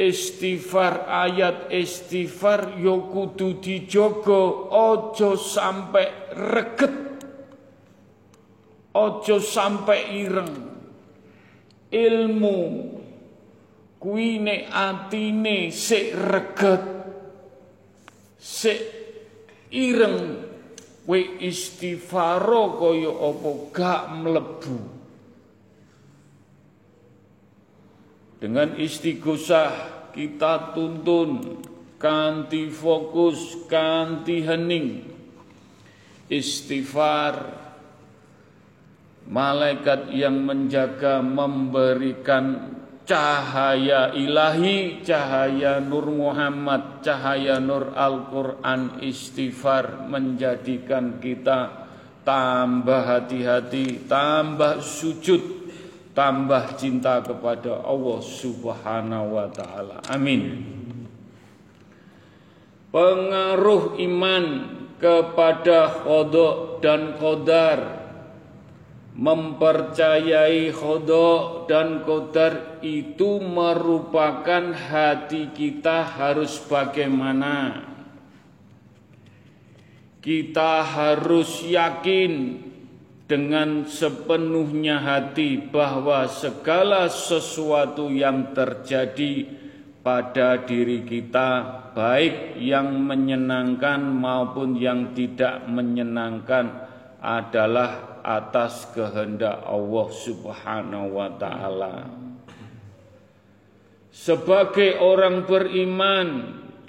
istighfar 0.00 1.04
ayat 1.04 1.68
istighfar 1.68 2.80
yo 2.80 3.10
kudu 3.12 3.60
dijogo 3.60 4.72
ojo 4.72 5.36
sampai 5.36 6.32
reget 6.32 6.94
ojo 8.96 9.36
sampai 9.42 10.00
ireng. 10.24 10.54
Ilmu 11.90 12.58
kuine 14.00 14.64
atine 14.72 15.68
sik 15.68 16.16
reget 16.16 16.84
sik 18.40 18.80
ireng. 19.70 20.48
We 21.10 21.42
istighfaro 21.42 22.78
kaya 22.78 23.10
apa 23.10 23.50
gak 23.74 24.02
mlebu. 24.22 24.78
Dengan 28.38 28.78
istighosah 28.78 29.72
kita 30.14 30.70
tuntun 30.70 31.60
kanti 31.98 32.70
fokus 32.70 33.66
kanti 33.66 34.38
hening. 34.46 35.02
Istighfar 36.30 37.58
malaikat 39.26 40.14
yang 40.14 40.46
menjaga 40.46 41.26
memberikan 41.26 42.79
cahaya 43.10 44.14
ilahi, 44.14 45.02
cahaya 45.02 45.82
Nur 45.82 46.06
Muhammad, 46.06 47.02
cahaya 47.02 47.58
Nur 47.58 47.90
Al-Quran 47.90 49.02
istighfar 49.02 50.06
menjadikan 50.06 51.18
kita 51.18 51.90
tambah 52.22 53.02
hati-hati, 53.02 54.06
tambah 54.06 54.78
sujud, 54.78 55.42
tambah 56.14 56.78
cinta 56.78 57.18
kepada 57.26 57.82
Allah 57.82 58.20
Subhanahu 58.22 59.26
wa 59.34 59.50
taala. 59.50 59.98
Amin. 60.06 60.70
Pengaruh 62.94 63.98
iman 63.98 64.44
kepada 65.02 66.06
kodok 66.06 66.78
dan 66.78 67.18
kodar 67.18 67.99
mempercayai 69.20 70.72
khodok 70.72 71.68
dan 71.68 72.08
kodar 72.08 72.80
itu 72.80 73.36
merupakan 73.36 74.72
hati 74.72 75.52
kita 75.52 76.08
harus 76.08 76.56
bagaimana? 76.64 77.84
Kita 80.24 80.84
harus 80.84 81.60
yakin 81.68 82.64
dengan 83.28 83.84
sepenuhnya 83.84 85.00
hati 85.04 85.68
bahwa 85.68 86.24
segala 86.24 87.12
sesuatu 87.12 88.08
yang 88.08 88.56
terjadi 88.56 89.44
pada 90.00 90.64
diri 90.64 91.04
kita 91.04 91.48
baik 91.92 92.56
yang 92.56 93.04
menyenangkan 93.04 94.00
maupun 94.00 94.80
yang 94.80 95.12
tidak 95.12 95.68
menyenangkan 95.68 96.88
adalah 97.20 98.09
atas 98.24 98.88
kehendak 98.92 99.64
Allah 99.66 100.08
Subhanahu 100.12 101.16
wa 101.16 101.28
taala. 101.36 101.96
Sebagai 104.10 104.98
orang 104.98 105.46
beriman, 105.46 106.28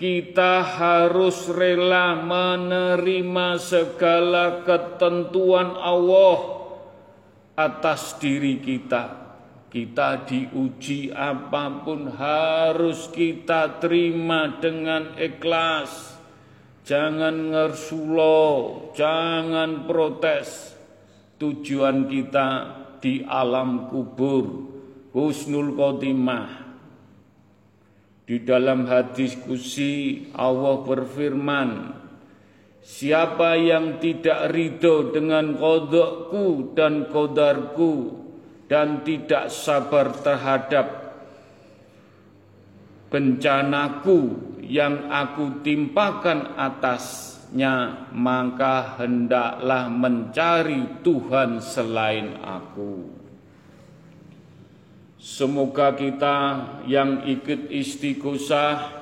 kita 0.01 0.65
harus 0.65 1.45
rela 1.53 2.17
menerima 2.17 3.61
segala 3.61 4.65
ketentuan 4.65 5.77
Allah 5.77 6.65
atas 7.53 8.17
diri 8.17 8.57
kita. 8.57 9.21
Kita 9.71 10.27
diuji 10.27 11.13
apa 11.13 11.85
pun 11.85 12.11
harus 12.11 13.07
kita 13.13 13.79
terima 13.79 14.59
dengan 14.59 15.15
ikhlas. 15.15 16.17
Jangan 16.83 17.53
ngersulo, 17.53 18.49
jangan 18.97 19.85
protes 19.85 20.70
tujuan 21.41 22.05
kita 22.05 22.47
di 23.01 23.25
alam 23.25 23.89
kubur 23.89 24.69
husnul 25.17 25.73
khotimah. 25.73 26.69
Di 28.29 28.45
dalam 28.45 28.85
hadis 28.85 29.33
kusi 29.41 30.29
Allah 30.37 30.85
berfirman 30.85 31.99
Siapa 32.81 33.61
yang 33.61 34.01
tidak 34.01 34.49
ridho 34.57 35.13
dengan 35.13 35.53
kodokku 35.53 36.73
dan 36.73 37.13
kodarku 37.13 38.17
dan 38.65 39.05
tidak 39.05 39.53
sabar 39.53 40.09
terhadap 40.17 41.13
bencanaku 43.13 44.33
yang 44.65 45.13
aku 45.13 45.61
timpakan 45.61 46.57
atas 46.57 47.37
nya 47.51 48.07
maka 48.15 48.95
hendaklah 48.95 49.91
mencari 49.91 51.03
Tuhan 51.03 51.59
selain 51.59 52.39
aku. 52.39 53.21
Semoga 55.21 55.93
kita 55.93 56.37
yang 56.89 57.27
ikut 57.29 57.69
istiqosah 57.69 59.01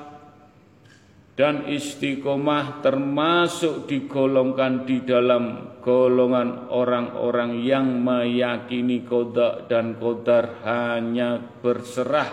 dan 1.39 1.63
istiqomah 1.71 2.83
termasuk 2.83 3.87
digolongkan 3.87 4.83
di 4.83 4.99
dalam 5.07 5.71
golongan 5.79 6.67
orang-orang 6.67 7.63
yang 7.63 8.03
meyakini 8.03 9.07
kodak 9.07 9.71
dan 9.71 9.95
kodar 9.95 10.59
hanya 10.67 11.39
berserah 11.39 12.27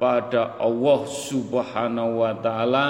pada 0.00 0.56
Allah 0.56 1.04
Subhanahu 1.04 2.24
wa 2.24 2.32
taala 2.40 2.86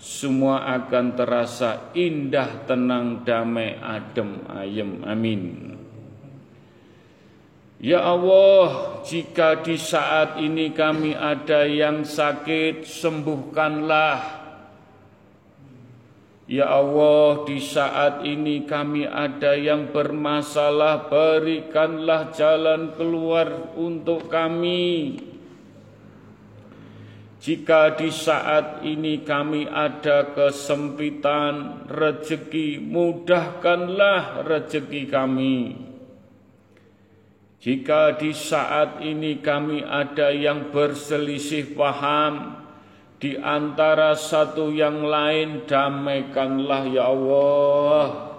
semua 0.00 0.64
akan 0.80 1.12
terasa 1.12 1.92
indah, 1.92 2.64
tenang, 2.64 3.20
damai, 3.20 3.76
adem, 3.76 4.40
ayem. 4.48 5.04
Amin. 5.04 5.76
Ya 7.80 8.00
Allah, 8.00 9.00
jika 9.04 9.60
di 9.60 9.76
saat 9.76 10.40
ini 10.40 10.72
kami 10.72 11.12
ada 11.12 11.68
yang 11.68 12.08
sakit, 12.08 12.88
sembuhkanlah. 12.88 14.40
Ya 16.48 16.66
Allah, 16.66 17.44
di 17.44 17.60
saat 17.60 18.24
ini 18.24 18.64
kami 18.64 19.04
ada 19.04 19.52
yang 19.52 19.92
bermasalah, 19.92 21.12
berikanlah 21.12 22.32
jalan 22.32 22.96
keluar 22.96 23.76
untuk 23.76 24.32
kami. 24.32 25.29
Jika 27.40 27.96
di 27.96 28.12
saat 28.12 28.84
ini 28.84 29.24
kami 29.24 29.64
ada 29.64 30.36
kesempitan 30.36 31.88
rezeki, 31.88 32.76
mudahkanlah 32.84 34.44
rezeki 34.44 35.08
kami. 35.08 35.72
Jika 37.64 38.20
di 38.20 38.36
saat 38.36 39.00
ini 39.00 39.40
kami 39.40 39.80
ada 39.80 40.28
yang 40.36 40.68
berselisih 40.68 41.72
paham 41.72 42.60
di 43.16 43.40
antara 43.40 44.16
satu 44.16 44.68
yang 44.68 45.00
lain, 45.00 45.64
damaikanlah 45.64 46.92
ya 46.92 47.08
Allah. 47.08 48.36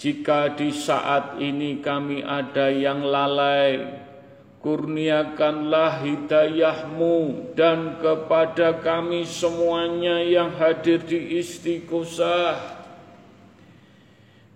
Jika 0.00 0.56
di 0.56 0.72
saat 0.72 1.36
ini 1.44 1.84
kami 1.84 2.24
ada 2.24 2.72
yang 2.72 3.04
lalai, 3.04 4.07
Kurniakanlah 4.68 6.04
hidayahmu 6.04 7.56
dan 7.56 7.96
kepada 8.04 8.76
kami 8.84 9.24
semuanya 9.24 10.20
yang 10.20 10.52
hadir 10.60 11.00
di 11.08 11.40
istiqosah. 11.40 12.76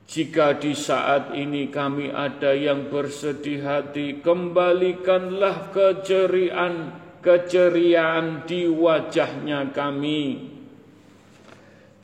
Jika 0.04 0.60
di 0.60 0.76
saat 0.76 1.32
ini 1.32 1.72
kami 1.72 2.12
ada 2.12 2.52
yang 2.52 2.92
bersedih 2.92 3.64
hati, 3.64 4.20
kembalikanlah 4.20 5.72
keceriaan, 5.72 6.92
keceriaan 7.24 8.44
di 8.44 8.68
wajahnya 8.68 9.72
kami. 9.72 10.52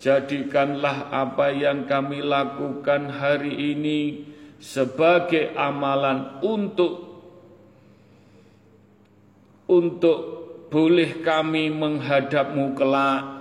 Jadikanlah 0.00 1.12
apa 1.12 1.52
yang 1.52 1.84
kami 1.84 2.24
lakukan 2.24 3.12
hari 3.20 3.76
ini 3.76 4.24
sebagai 4.56 5.52
amalan 5.52 6.40
untuk 6.40 7.07
untuk 9.68 10.18
boleh 10.72 11.20
kami 11.20 11.68
menghadapmu 11.68 12.72
kelak. 12.72 13.36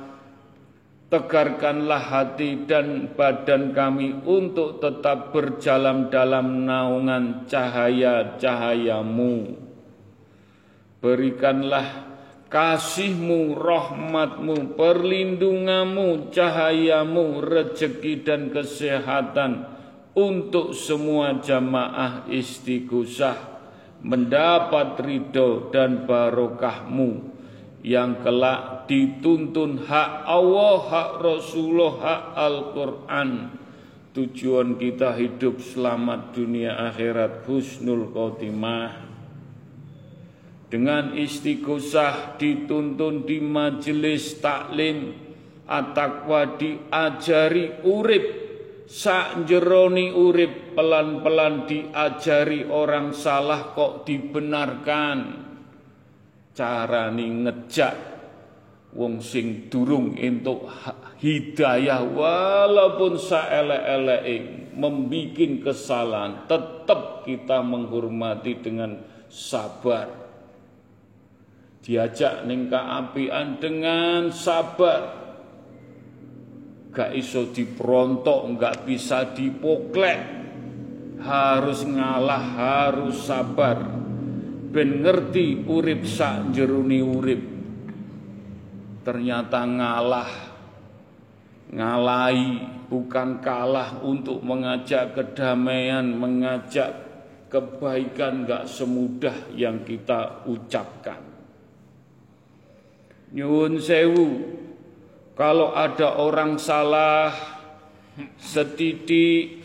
Tegarkanlah 1.07 2.03
hati 2.03 2.67
dan 2.67 3.15
badan 3.15 3.71
kami 3.71 4.11
untuk 4.27 4.83
tetap 4.83 5.31
berjalan 5.31 6.11
dalam 6.11 6.67
naungan 6.67 7.47
cahaya-cahayamu. 7.47 9.55
Berikanlah 10.99 12.11
kasihmu, 12.51 13.55
rahmatmu, 13.55 14.75
perlindunganmu, 14.75 16.27
cahayamu, 16.27 17.39
rezeki 17.39 18.27
dan 18.27 18.51
kesehatan 18.51 19.63
untuk 20.11 20.75
semua 20.75 21.39
jamaah 21.39 22.27
istighosah 22.27 23.56
mendapat 24.01 25.01
ridho 25.01 25.73
dan 25.73 26.05
barokahmu 26.05 27.37
yang 27.81 28.19
kelak 28.21 28.89
dituntun 28.89 29.85
hak 29.85 30.25
Allah, 30.25 30.77
hak 30.85 31.11
Rasulullah, 31.21 31.93
hak 32.01 32.23
Al-Quran. 32.35 33.31
Tujuan 34.17 34.81
kita 34.81 35.13
hidup 35.13 35.61
selamat 35.61 36.33
dunia 36.33 36.73
akhirat 36.89 37.45
husnul 37.45 38.09
khotimah. 38.09 39.05
Dengan 40.67 41.15
istighosah 41.15 42.35
dituntun 42.35 43.23
di 43.23 43.39
majelis 43.39 44.41
taklim 44.41 45.15
atakwa 45.69 46.57
diajari 46.59 47.77
urip 47.87 48.46
sak 48.87 49.43
jeroni 49.43 50.15
urip 50.15 50.71
pelan-pelan 50.71 51.67
diajari 51.67 52.63
orang 52.63 53.11
salah 53.11 53.75
kok 53.75 54.07
dibenarkan. 54.07 55.45
Carane 56.55 57.27
ngejak 57.27 57.95
wong 58.97 59.21
sing 59.21 59.69
durung 59.69 60.17
entuk 60.17 60.65
hidayah 61.21 62.01
walaupun 62.01 63.19
saelek-eleke 63.19 64.35
membikin 64.73 65.61
kesalahan 65.61 66.49
tetap 66.49 67.27
kita 67.27 67.61
menghormati 67.61 68.57
dengan 68.57 68.97
sabar. 69.29 70.09
Diajak 71.83 72.47
ning 72.49 72.71
kaapian 72.71 73.61
dengan 73.61 74.33
sabar 74.33 75.26
gak 76.97 77.13
iso 77.13 77.53
diperontok 77.53 78.57
gak 78.57 78.89
bisa 78.89 79.29
dipoklek. 79.37 80.33
Harus 81.21 81.85
ngalah 81.85 82.45
harus 82.57 83.21
sabar. 83.21 83.77
Ben 84.73 85.05
ngerti 85.05 85.61
urip 85.69 86.09
sak 86.09 86.57
jeruni 86.57 86.97
urip. 87.05 87.41
Ternyata 89.05 89.61
ngalah. 89.61 90.31
Ngalai 91.67 92.63
bukan 92.89 93.43
kalah 93.43 94.01
untuk 94.01 94.41
mengajak 94.41 95.13
kedamaian 95.13 96.05
mengajak 96.05 96.97
kebaikan. 97.53 98.49
Gak 98.49 98.65
semudah 98.65 99.53
yang 99.53 99.85
kita 99.85 100.49
ucapkan. 100.49 101.21
Nyun 103.37 103.77
sewu 103.83 104.27
kalau 105.37 105.71
ada 105.77 106.17
orang 106.17 106.57
salah 106.57 107.29
setitik 108.41 109.61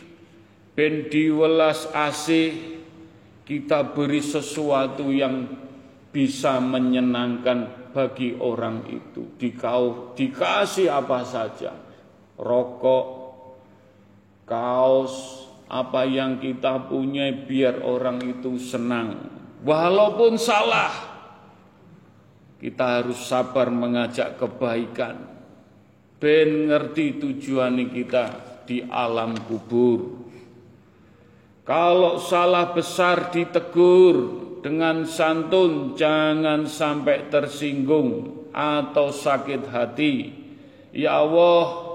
ben 0.77 1.09
diwelas 1.09 1.89
asih 1.97 2.81
kita 3.43 3.97
beri 3.97 4.21
sesuatu 4.21 5.09
yang 5.09 5.49
bisa 6.13 6.61
menyenangkan 6.61 7.91
bagi 7.97 8.37
orang 8.37 8.85
itu. 8.89 9.33
Dikau, 9.41 10.13
dikasih 10.13 10.93
apa 10.93 11.25
saja, 11.25 11.73
rokok, 12.37 13.07
kaos, 14.45 15.49
apa 15.73 16.05
yang 16.05 16.37
kita 16.37 16.85
punya 16.89 17.33
biar 17.33 17.81
orang 17.81 18.21
itu 18.21 18.61
senang. 18.61 19.17
Walaupun 19.65 20.37
salah, 20.37 20.93
kita 22.61 23.01
harus 23.01 23.19
sabar 23.25 23.73
mengajak 23.73 24.37
kebaikan. 24.37 25.32
Ben 26.23 26.71
ngerti 26.71 27.19
tujuan 27.19 27.83
kita 27.91 28.31
di 28.63 28.79
alam 28.79 29.35
kubur. 29.43 30.23
Kalau 31.67 32.23
salah 32.23 32.71
besar 32.71 33.35
ditegur 33.35 34.39
dengan 34.63 35.03
santun, 35.03 35.99
jangan 35.99 36.71
sampai 36.71 37.27
tersinggung 37.27 38.39
atau 38.55 39.11
sakit 39.11 39.67
hati. 39.67 40.31
Ya 40.95 41.27
Allah, 41.27 41.91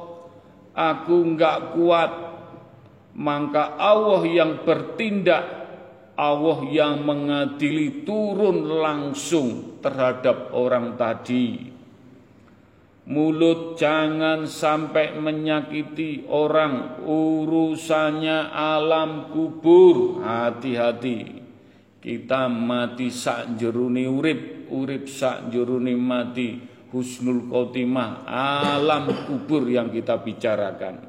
aku 0.76 1.16
enggak 1.24 1.80
kuat. 1.80 2.12
Maka 3.16 3.80
Allah 3.80 4.28
yang 4.28 4.60
bertindak, 4.68 5.48
Allah 6.20 6.68
yang 6.68 7.00
mengadili 7.00 8.04
turun 8.04 8.76
langsung 8.76 9.80
terhadap 9.80 10.52
orang 10.52 11.00
tadi. 11.00 11.77
Mulut 13.08 13.80
jangan 13.80 14.44
sampai 14.44 15.16
menyakiti 15.16 16.28
orang. 16.28 17.00
Urusannya 17.08 18.52
alam 18.52 19.32
kubur. 19.32 20.20
Hati-hati. 20.20 21.40
Kita 22.04 22.52
mati 22.52 23.08
sak 23.08 23.56
jeruni 23.56 24.04
urip. 24.04 24.68
Urip 24.76 25.08
sak 25.08 25.48
jeruni 25.48 25.96
mati. 25.96 26.60
Husnul 26.92 27.48
khotimah. 27.48 28.28
Alam 28.76 29.24
kubur 29.24 29.72
yang 29.72 29.88
kita 29.88 30.20
bicarakan. 30.20 31.08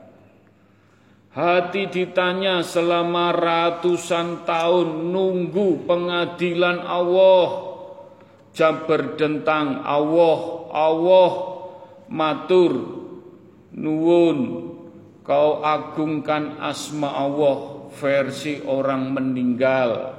Hati 1.34 1.90
ditanya 1.90 2.62
selama 2.62 3.34
ratusan 3.34 4.46
tahun 4.46 5.10
Nunggu 5.10 5.82
pengadilan 5.82 6.78
Allah? 6.78 7.74
Jam 8.54 8.86
berdentang 8.86 9.82
Allah 9.82 10.38
Allah 10.70 11.57
matur 12.08 12.72
nuwun. 13.72 14.68
Kau 15.28 15.60
agungkan 15.60 16.56
asma 16.56 17.12
Allah 17.12 17.88
versi 17.92 18.64
orang 18.64 19.12
meninggal. 19.12 20.16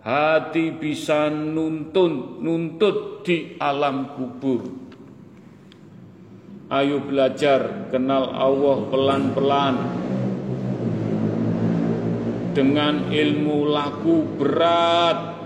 Hati 0.00 0.72
bisa 0.72 1.28
nuntun 1.28 2.40
nuntut 2.40 3.20
di 3.20 3.52
alam 3.60 4.16
kubur. 4.16 4.64
Ayo 6.72 7.04
belajar 7.04 7.92
kenal 7.92 8.32
Allah 8.32 8.78
pelan-pelan. 8.88 9.76
Dengan 12.56 13.12
ilmu 13.12 13.68
laku 13.68 14.16
berat. 14.40 15.36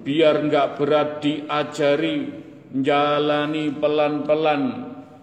Biar 0.00 0.48
enggak 0.48 0.80
berat 0.80 1.20
diajari 1.20 2.39
jalani 2.74 3.74
pelan-pelan, 3.74 4.62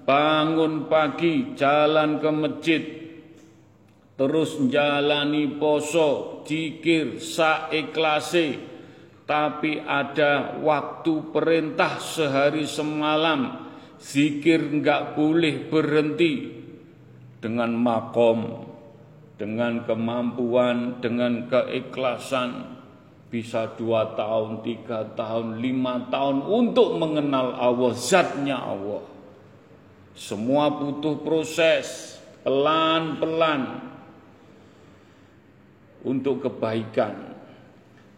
bangun 0.04 0.91
pagi, 0.91 1.56
jalan 1.56 2.20
ke 2.20 2.30
masjid, 2.32 2.84
terus 4.20 4.60
jalani 4.68 5.48
poso, 5.56 6.43
jikir, 6.43 7.24
saiklase, 7.24 8.60
tapi 9.28 9.80
ada 9.80 10.60
waktu 10.60 11.32
perintah 11.32 12.00
sehari 12.00 12.68
semalam, 12.68 13.72
zikir 14.00 14.64
enggak 14.72 15.16
boleh 15.16 15.68
berhenti. 15.68 16.56
Dengan 17.38 17.70
makom, 17.78 18.66
dengan 19.38 19.86
kemampuan, 19.86 20.98
dengan 20.98 21.45
keikhlasan, 21.45 22.77
bisa 23.28 23.76
dua 23.76 24.16
tahun, 24.16 24.64
tiga 24.64 25.04
tahun, 25.16 25.60
lima 25.60 26.08
tahun 26.08 26.48
untuk 26.48 26.96
mengenal 26.96 27.60
Allah, 27.60 27.92
zatnya 27.92 28.56
Allah. 28.56 29.04
Semua 30.16 30.72
butuh 30.72 31.20
proses 31.22 32.18
pelan-pelan 32.48 33.84
untuk 36.08 36.48
kebaikan. 36.48 37.36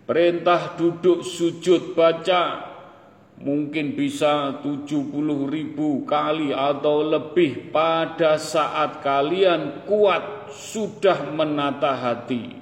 Perintah 0.06 0.78
duduk 0.78 1.26
sujud 1.26 1.94
baca 1.94 2.70
mungkin 3.40 3.94
bisa 3.94 4.62
70 4.62 5.16
ribu 5.50 6.04
kali 6.06 6.52
atau 6.52 7.06
lebih 7.06 7.72
pada 7.72 8.36
saat 8.36 9.00
kalian 9.06 9.86
kuat 9.86 10.52
sudah 10.52 11.30
menata 11.30 11.94
hati 11.94 12.59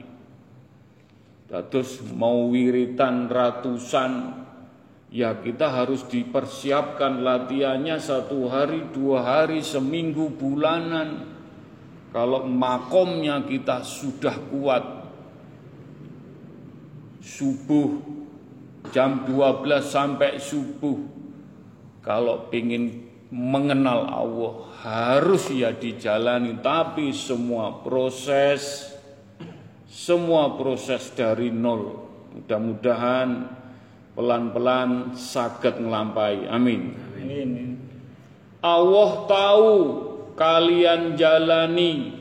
Dados 1.48 2.04
mau 2.12 2.52
wiritan 2.52 3.32
ratusan. 3.32 4.44
Ya 5.08 5.32
kita 5.40 5.72
harus 5.72 6.04
dipersiapkan 6.04 7.24
latihannya 7.24 7.96
satu 7.96 8.52
hari, 8.52 8.92
dua 8.92 9.24
hari, 9.24 9.64
seminggu, 9.64 10.36
bulanan. 10.36 11.32
Kalau 12.12 12.44
makomnya 12.44 13.44
kita 13.48 13.84
sudah 13.84 14.36
kuat 14.52 14.84
Subuh 17.28 18.00
jam 18.96 19.28
12 19.28 19.84
sampai 19.84 20.40
subuh 20.40 20.96
Kalau 22.00 22.48
ingin 22.56 23.04
mengenal 23.28 24.08
Allah 24.08 24.54
harus 24.80 25.52
ya 25.52 25.76
dijalani. 25.76 26.56
Tapi 26.64 27.12
semua 27.12 27.84
proses 27.84 28.96
semua 29.98 30.54
proses 30.54 31.10
dari 31.18 31.50
nol. 31.50 32.06
Mudah-mudahan 32.38 33.50
pelan-pelan 34.14 35.18
sakit 35.18 35.82
ngelampai. 35.82 36.46
Amin. 36.54 36.94
Amin. 37.18 37.82
Allah 38.62 39.26
tahu 39.26 39.74
kalian 40.38 41.18
jalani 41.18 42.14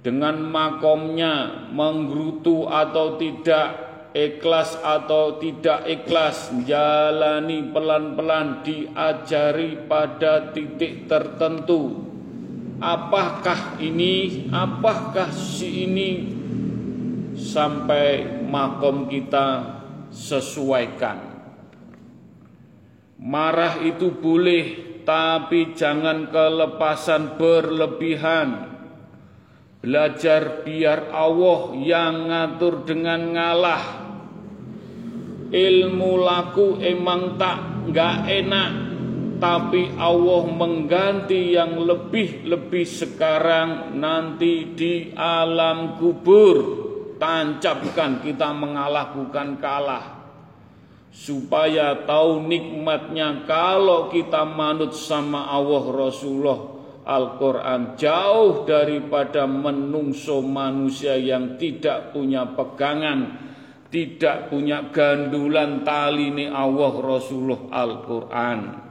dengan 0.00 0.40
makomnya 0.40 1.68
menggerutu 1.68 2.64
atau 2.64 3.20
tidak 3.20 3.68
ikhlas 4.16 4.72
atau 4.80 5.36
tidak 5.36 5.84
ikhlas 5.84 6.48
jalani 6.64 7.60
pelan-pelan 7.76 8.64
diajari 8.64 9.84
pada 9.84 10.48
titik 10.56 11.04
tertentu 11.12 12.07
apakah 12.78 13.78
ini? 13.82 14.46
Apakah 14.50 15.30
si 15.34 15.86
ini? 15.86 16.10
Sampai 17.38 18.42
makom 18.46 19.06
kita 19.06 19.78
sesuaikan. 20.10 21.18
Marah 23.18 23.82
itu 23.82 24.14
boleh 24.14 24.98
tapi 25.02 25.74
jangan 25.74 26.30
kelepasan 26.30 27.38
berlebihan. 27.38 28.48
Belajar 29.78 30.66
biar 30.66 31.14
Allah 31.14 31.60
yang 31.78 32.14
ngatur 32.26 32.82
dengan 32.82 33.20
ngalah. 33.30 33.84
Ilmu 35.48 36.10
laku 36.18 36.76
emang 36.82 37.40
tak 37.40 37.88
nggak 37.88 38.16
enak 38.28 38.87
Tapi 39.38 39.94
Allah 39.94 40.42
mengganti 40.50 41.54
yang 41.54 41.78
lebih-lebih 41.78 42.82
sekarang 42.82 43.94
Nanti 43.94 44.74
di 44.74 45.14
alam 45.14 45.94
kubur. 45.94 46.86
Tancapkan 47.22 48.22
kita 48.22 48.50
mengalah 48.50 49.14
bukan 49.14 49.62
kalah. 49.62 50.06
Supaya 51.14 52.02
tahu 52.02 52.46
nikmatnya 52.46 53.46
kalau 53.46 54.10
kita 54.10 54.42
manut 54.42 54.94
sama 54.94 55.46
Allah 55.50 55.84
Rasulullah. 55.86 56.60
Al-Quran 57.08 57.96
jauh 57.96 58.68
daripada 58.68 59.48
menungso 59.48 60.44
manusia 60.44 61.16
yang 61.16 61.56
tidak 61.56 62.12
punya 62.12 62.44
pegangan 62.52 63.48
tidak 63.88 64.52
punya 64.52 64.92
gandulan 64.92 65.80
tali 65.88 66.28
ini 66.28 66.52
Allah 66.52 66.92
Rasulullah 67.00 67.72
Al-Quran 67.72 68.87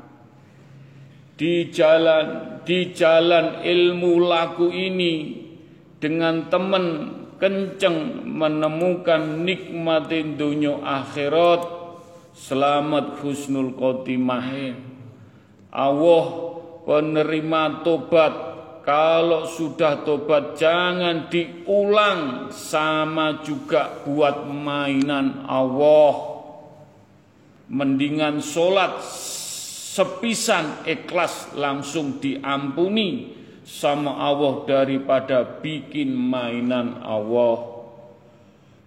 di 1.37 1.69
jalan 1.69 2.57
di 2.65 2.91
jalan 2.97 3.61
ilmu 3.61 4.25
laku 4.25 4.73
ini 4.73 5.37
dengan 6.01 6.49
teman 6.49 6.85
kenceng 7.37 8.25
menemukan 8.25 9.45
nikmatin 9.45 10.35
dunia 10.35 10.81
akhirat. 10.81 11.77
Selamat 12.33 13.21
husnul 13.21 13.77
khotimah. 13.77 14.49
Allah 15.73 16.25
penerima 16.85 17.85
tobat. 17.85 18.33
Kalau 18.87 19.43
sudah 19.43 19.99
tobat 20.07 20.55
jangan 20.55 21.27
diulang 21.27 22.47
sama 22.55 23.43
juga 23.43 23.99
buat 24.05 24.47
mainan 24.47 25.43
Allah. 25.43 26.39
Mendingan 27.67 28.39
sholat 28.39 28.95
sepisan 29.97 30.85
ikhlas 30.85 31.57
langsung 31.57 32.21
diampuni 32.21 33.33
sama 33.65 34.13
Allah 34.13 34.61
daripada 34.69 35.41
bikin 35.41 36.13
mainan 36.13 37.01
Allah. 37.01 37.81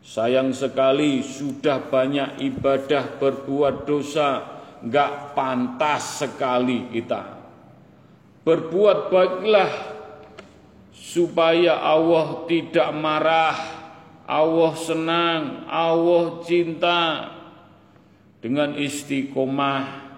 Sayang 0.06 0.54
sekali 0.54 1.26
sudah 1.26 1.90
banyak 1.90 2.38
ibadah 2.38 3.18
berbuat 3.18 3.84
dosa 3.90 4.60
Gak 4.80 5.36
pantas 5.36 6.24
sekali 6.24 6.88
kita. 6.88 7.36
Berbuat 8.48 9.12
baiklah 9.12 9.68
supaya 10.96 11.84
Allah 11.84 12.48
tidak 12.48 12.88
marah, 12.96 13.60
Allah 14.24 14.72
senang, 14.80 15.68
Allah 15.68 16.40
cinta 16.48 17.28
dengan 18.40 18.72
istiqomah 18.72 20.09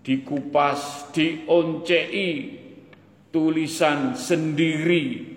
dikupas, 0.00 1.10
dioncei 1.12 2.60
tulisan 3.30 4.16
sendiri 4.16 5.28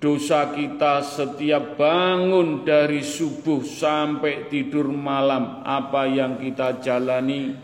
dosa 0.00 0.52
kita 0.52 1.00
setiap 1.00 1.80
bangun 1.80 2.64
dari 2.64 3.00
subuh 3.00 3.64
sampai 3.64 4.52
tidur 4.52 4.92
malam 4.92 5.64
apa 5.64 6.04
yang 6.04 6.36
kita 6.36 6.80
jalani 6.84 7.56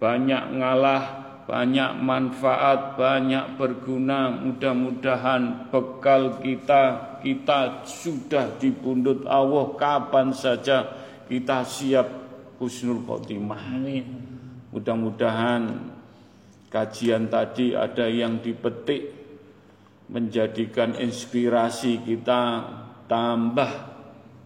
banyak 0.00 0.44
ngalah 0.56 1.22
banyak 1.42 1.98
manfaat, 2.00 2.96
banyak 2.96 3.58
berguna. 3.58 4.30
Mudah-mudahan 4.30 5.68
bekal 5.68 6.40
kita 6.40 7.18
kita 7.20 7.84
sudah 7.84 8.56
di 8.58 8.72
pundut 8.72 9.28
Allah 9.28 9.74
kapan 9.76 10.32
saja 10.34 10.88
kita 11.28 11.60
siap 11.66 12.08
husnul 12.56 13.04
khotimah. 13.04 13.62
Amin. 13.78 14.31
Mudah-mudahan 14.72 15.92
kajian 16.72 17.28
tadi 17.28 17.76
ada 17.76 18.08
yang 18.08 18.40
dipetik 18.40 19.12
menjadikan 20.08 20.96
inspirasi 20.96 22.00
kita 22.00 22.64
tambah 23.04 23.68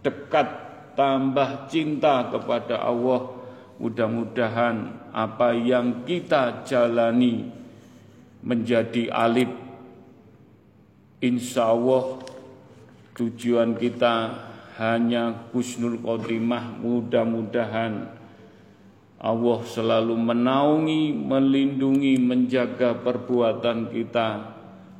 dekat, 0.03 0.47
tambah 0.99 1.71
cinta 1.71 2.27
kepada 2.27 2.83
Allah. 2.83 3.39
Mudah-mudahan 3.77 5.07
apa 5.13 5.53
yang 5.53 6.03
kita 6.03 6.65
jalani 6.67 7.47
menjadi 8.41 9.07
alif. 9.13 9.47
Insya 11.23 11.71
Allah 11.71 12.19
tujuan 13.15 13.77
kita 13.77 14.33
hanya 14.81 15.45
husnul 15.53 16.01
khotimah. 16.01 16.81
Mudah-mudahan 16.81 18.16
Allah 19.17 19.59
selalu 19.65 20.13
menaungi, 20.13 21.09
melindungi, 21.09 22.21
menjaga 22.21 22.93
perbuatan 23.01 23.89
kita 23.89 24.57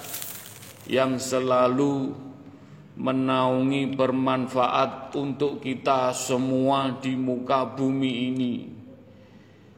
yang 0.89 1.21
selalu 1.21 2.17
menaungi 2.97 3.93
bermanfaat 3.93 5.13
untuk 5.13 5.61
kita 5.61 6.09
semua 6.09 6.97
di 6.97 7.13
muka 7.21 7.69
bumi 7.69 8.33
ini. 8.33 8.55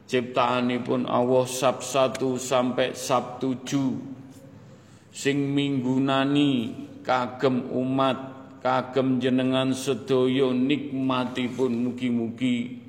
Ciptaan 0.08 0.72
pun 0.80 1.04
Allah 1.12 1.44
sab 1.44 1.84
1 1.84 2.24
sampai 2.40 2.96
sab 2.96 3.44
7 3.44 5.12
sing 5.12 5.38
minggunani 5.52 6.72
kagem 7.04 7.68
umat 7.74 8.35
kagem 8.66 9.22
jenengan 9.22 9.78
sedoyo 9.78 10.50
nikmatipun 10.50 11.86
mugi-mugi 11.86 12.82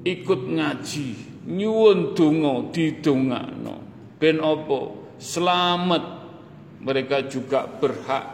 Ikut 0.03 0.41
ngaji. 0.51 1.07
Nyuwun 1.47 2.11
donga 2.11 2.67
didongakno. 2.75 3.75
Ben 4.19 4.35
apa? 4.43 4.79
Selamat. 5.15 6.03
Mereka 6.83 7.31
juga 7.31 7.71
berhak. 7.71 8.27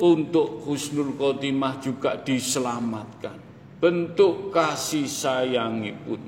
Untuk 0.00 0.64
husnul 0.64 1.20
khotimah 1.20 1.84
juga 1.84 2.16
diselamatkan. 2.16 3.45
Bentuk 3.76 4.56
kasih 4.56 5.04
sayangi 5.04 5.92
pun. 6.00 6.22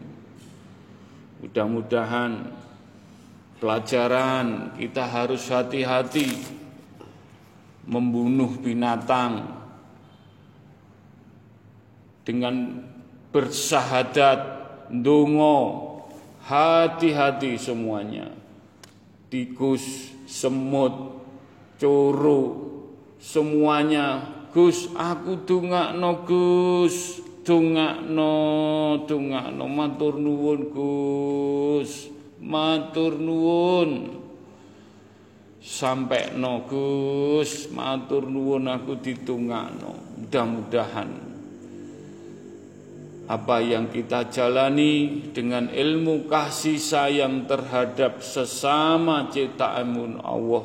Mudah-mudahan 1.40 2.52
pelajaran 3.56 4.76
kita 4.76 5.06
harus 5.06 5.48
hati-hati 5.48 6.28
membunuh 7.88 8.52
binatang 8.60 9.48
dengan 12.28 12.84
bersahadat 13.32 14.40
dongo 14.92 15.88
hati-hati 16.44 17.56
semuanya. 17.56 18.28
Tikus 19.32 20.12
semut 20.28 21.24
coro 21.80 22.42
semuanya. 23.16 24.36
Gus 24.48 24.88
aku 24.96 25.44
dongakno 25.44 26.24
Gus 26.24 27.20
dongakno 27.48 28.34
dongakno 29.08 29.64
matur 29.64 30.20
nuwun 30.20 30.68
Gus. 30.68 32.12
Matur 32.44 33.16
nuwun. 33.16 34.20
Sampai 35.64 36.36
no 36.36 36.68
Gus. 36.68 37.72
Matur 37.72 38.28
nuwun 38.28 38.68
aku 38.68 39.00
ditungakno. 39.00 40.20
Mudah-mudahan 40.20 41.28
apa 43.28 43.60
yang 43.60 43.92
kita 43.92 44.32
jalani 44.32 45.20
dengan 45.36 45.68
ilmu 45.68 46.32
kasih 46.32 46.80
sayang 46.80 47.44
terhadap 47.44 48.24
sesama 48.24 49.28
ciptaan 49.32 50.20
Allah. 50.20 50.64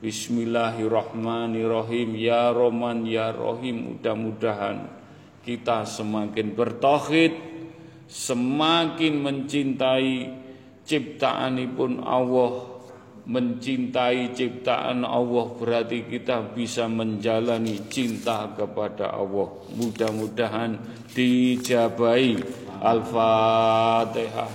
Bismillahirrahmanirrahim. 0.00 2.16
Ya 2.20 2.52
Roman 2.52 3.08
Ya 3.08 3.32
Rohim 3.32 3.96
Mudah-mudahan 3.96 5.05
kita 5.46 5.86
semakin 5.86 6.58
bertauhid 6.58 7.32
Semakin 8.10 9.22
mencintai 9.22 10.34
ciptaanipun 10.82 12.02
Allah 12.02 12.76
Mencintai 13.26 14.30
ciptaan 14.38 15.02
Allah 15.02 15.50
berarti 15.58 16.06
kita 16.06 16.54
bisa 16.54 16.86
menjalani 16.86 17.90
cinta 17.90 18.54
kepada 18.54 19.10
Allah. 19.10 19.50
Mudah-mudahan 19.74 20.78
dijabai. 21.10 22.38
Al-Fatihah. 22.78 24.46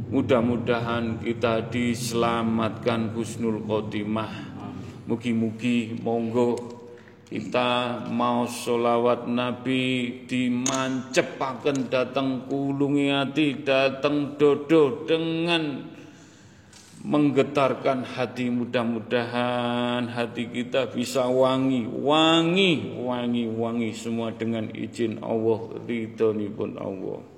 Mudah-mudahan 0.08 1.20
kita 1.20 1.68
diselamatkan 1.68 3.12
husnul 3.12 3.60
khotimah. 3.68 4.32
Mugi-mugi 5.04 6.00
monggo 6.00 6.77
kita 7.28 8.08
mau 8.08 8.48
solawat 8.48 9.28
Nabi 9.28 10.16
dimancepaken 10.24 11.92
datang 11.92 12.48
kulungi 12.48 13.12
hati 13.12 13.60
datang 13.60 14.40
dodo 14.40 15.04
dengan 15.04 15.84
menggetarkan 17.04 18.16
hati 18.16 18.48
mudah-mudahan 18.48 20.08
hati 20.08 20.48
kita 20.48 20.88
bisa 20.88 21.28
wangi 21.28 21.84
wangi 21.84 22.96
wangi 22.96 23.44
wangi 23.46 23.90
semua 23.92 24.32
dengan 24.32 24.66
izin 24.72 25.20
Allah 25.20 25.78
pun 26.56 26.80
Allah 26.80 27.37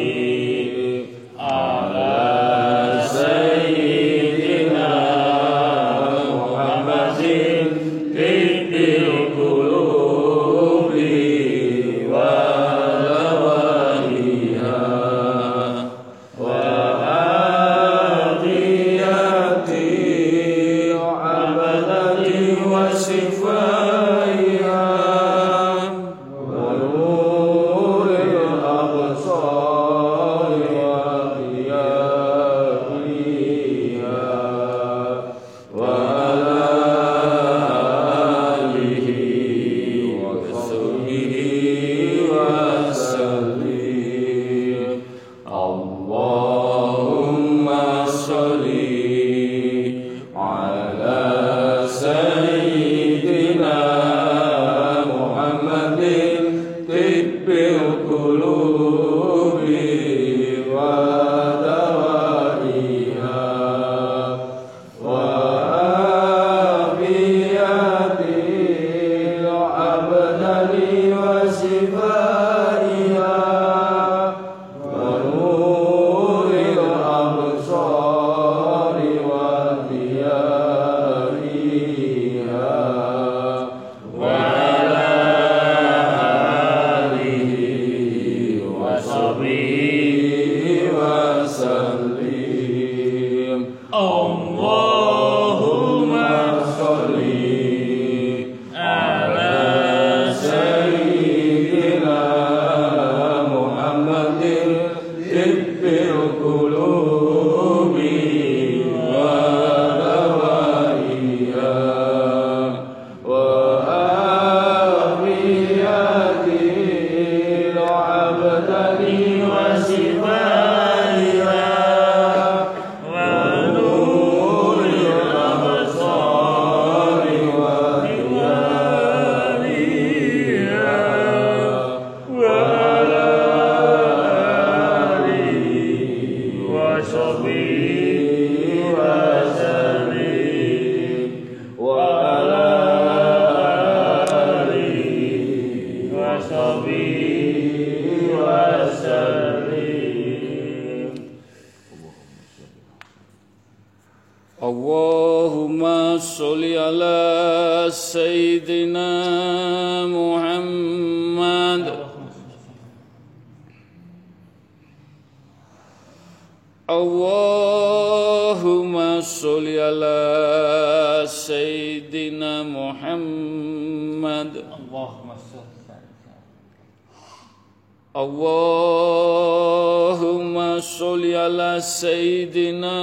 Sayyidina 182.01 182.97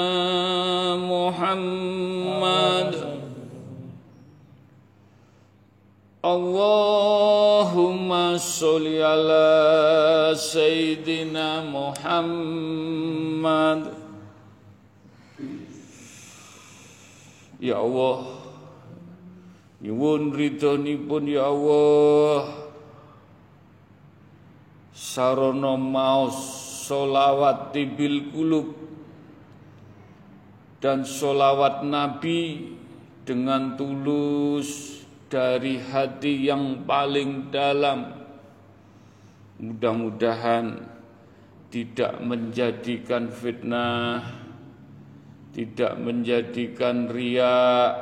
Muhammad 0.99 2.99
Allahumma 6.18 8.34
sholli 8.42 8.99
ala 8.99 10.34
Sayyidina 10.34 11.62
Muhammad 11.70 12.74
Ya 17.62 17.78
Allah 17.78 18.34
Nyuwun 19.78 20.34
ridhonipun 20.34 21.30
ya 21.30 21.46
Allah. 21.46 22.66
Sarana 24.90 25.78
maos 25.78 26.57
solawat 26.89 27.76
tibil 27.76 28.32
kulub 28.32 28.72
dan 30.80 31.05
solawat 31.05 31.84
Nabi 31.84 32.72
dengan 33.28 33.76
tulus 33.76 35.05
dari 35.28 35.76
hati 35.76 36.49
yang 36.49 36.89
paling 36.89 37.53
dalam. 37.53 38.16
Mudah-mudahan 39.61 40.80
tidak 41.68 42.24
menjadikan 42.24 43.28
fitnah, 43.28 44.24
tidak 45.53 45.93
menjadikan 46.01 47.11
riak, 47.12 47.93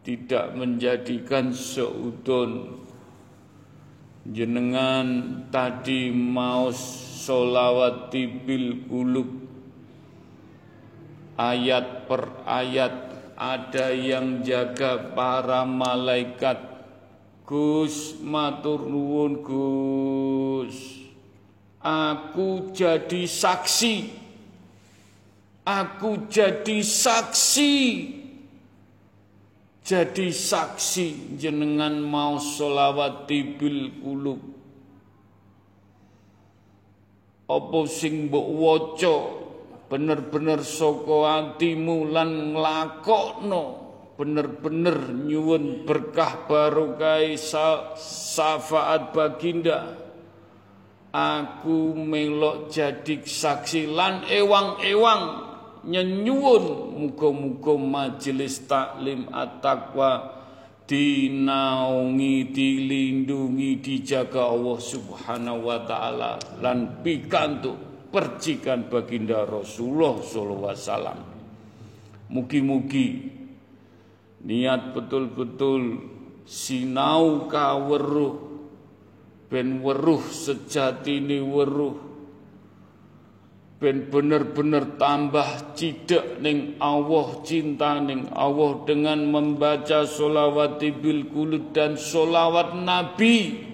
tidak 0.00 0.56
menjadikan 0.56 1.52
seudon. 1.52 2.80
Jenengan 4.30 5.42
tadi 5.50 6.14
mau 6.14 6.70
solawat 6.70 8.14
tibil 8.14 8.86
kulub 8.86 9.26
ayat 11.34 12.06
per 12.06 12.30
ayat 12.46 12.94
ada 13.34 13.90
yang 13.90 14.46
jaga 14.46 15.18
para 15.18 15.66
malaikat. 15.66 16.62
Gus 17.42 18.22
matur 18.22 18.86
nuwun 18.86 19.42
Gus. 19.42 20.78
Aku 21.82 22.70
jadi 22.70 23.26
saksi. 23.26 24.14
Aku 25.66 26.30
jadi 26.30 26.86
saksi 26.86 27.74
jadi 29.90 30.30
saksi 30.30 31.34
jenengan 31.34 31.98
mau 31.98 32.38
solawat 32.38 33.26
tibil 33.26 33.90
kulub 33.98 34.50
apa 37.50 37.78
sing 37.90 38.30
mbok 38.30 38.48
waca? 38.54 39.16
Bener-bener 39.90 40.62
saka 40.62 41.18
atimu 41.26 42.14
lan 42.14 42.54
nglakokno. 42.54 43.64
Bener-bener 44.14 45.10
nyuwun 45.10 45.82
berkah 45.82 46.46
barokah 46.46 47.34
syafaat 47.98 49.10
baginda. 49.10 49.98
Aku 51.10 51.98
melok 51.98 52.70
jadi 52.70 53.18
saksi 53.26 53.90
lan 53.90 54.22
ewang-ewang 54.30 55.49
nyenyuwun 55.86 56.96
muga-muga 57.00 57.74
majelis 57.80 58.64
taklim 58.68 59.28
at-taqwa 59.32 60.40
dinaungi 60.90 62.50
dilindungi 62.50 63.78
dijaga 63.78 64.50
Allah 64.50 64.78
Subhanahu 64.82 65.70
wa 65.70 65.78
taala 65.86 66.32
lan 66.58 67.00
pikantuk 67.06 67.78
percikan 68.10 68.90
baginda 68.90 69.46
Rasulullah 69.46 70.18
sallallahu 70.18 70.72
alaihi 70.74 70.86
wasallam. 70.90 71.18
Mugi-mugi 72.30 73.08
niat 74.42 74.90
betul-betul 74.90 76.10
sinau 76.42 77.46
kaweruh 77.46 78.50
ben 79.46 79.82
weruh 79.82 80.22
sejatine 80.26 81.38
weruh 81.38 82.09
ben 83.80 84.12
bener-bener 84.12 85.00
tambah 85.00 85.72
cidak 85.72 86.36
ning 86.44 86.76
Allah 86.76 87.40
cinta 87.40 87.96
ning 87.96 88.28
Allah 88.36 88.84
dengan 88.84 89.24
membaca 89.24 90.04
solawat 90.04 90.84
bil 91.00 91.32
kulut 91.32 91.72
dan 91.72 91.96
solawat 91.96 92.76
Nabi. 92.76 93.66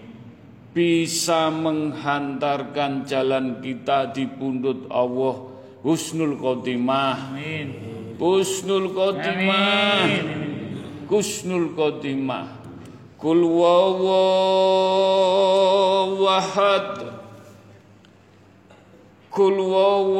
Bisa 0.70 1.48
menghantarkan 1.48 3.09
jalan 3.09 3.64
kita 3.64 4.12
di 4.12 4.28
pundut 4.28 4.86
Allah 4.92 5.48
husnul 5.80 6.36
khotimah. 6.36 7.32
Amin. 7.32 7.72
Husnul 8.20 8.92
khotimah. 8.92 10.04
Husnul 11.09 11.72
khotimah. 11.72 12.61
Kul 13.16 13.40
wawahad 13.48 13.96
Kul 19.37 19.61
wawahad 19.61 20.16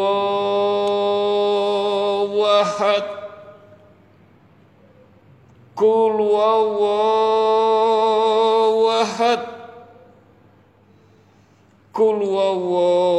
Kul 5.73 6.21
wawahad 6.37 6.77
Kul 11.97 12.19
wawahad 12.29 13.15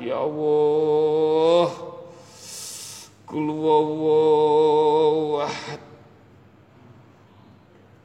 Ya 0.00 0.16
Allah. 0.16 1.68
Kul 3.28 3.48
wawahad 3.52 4.72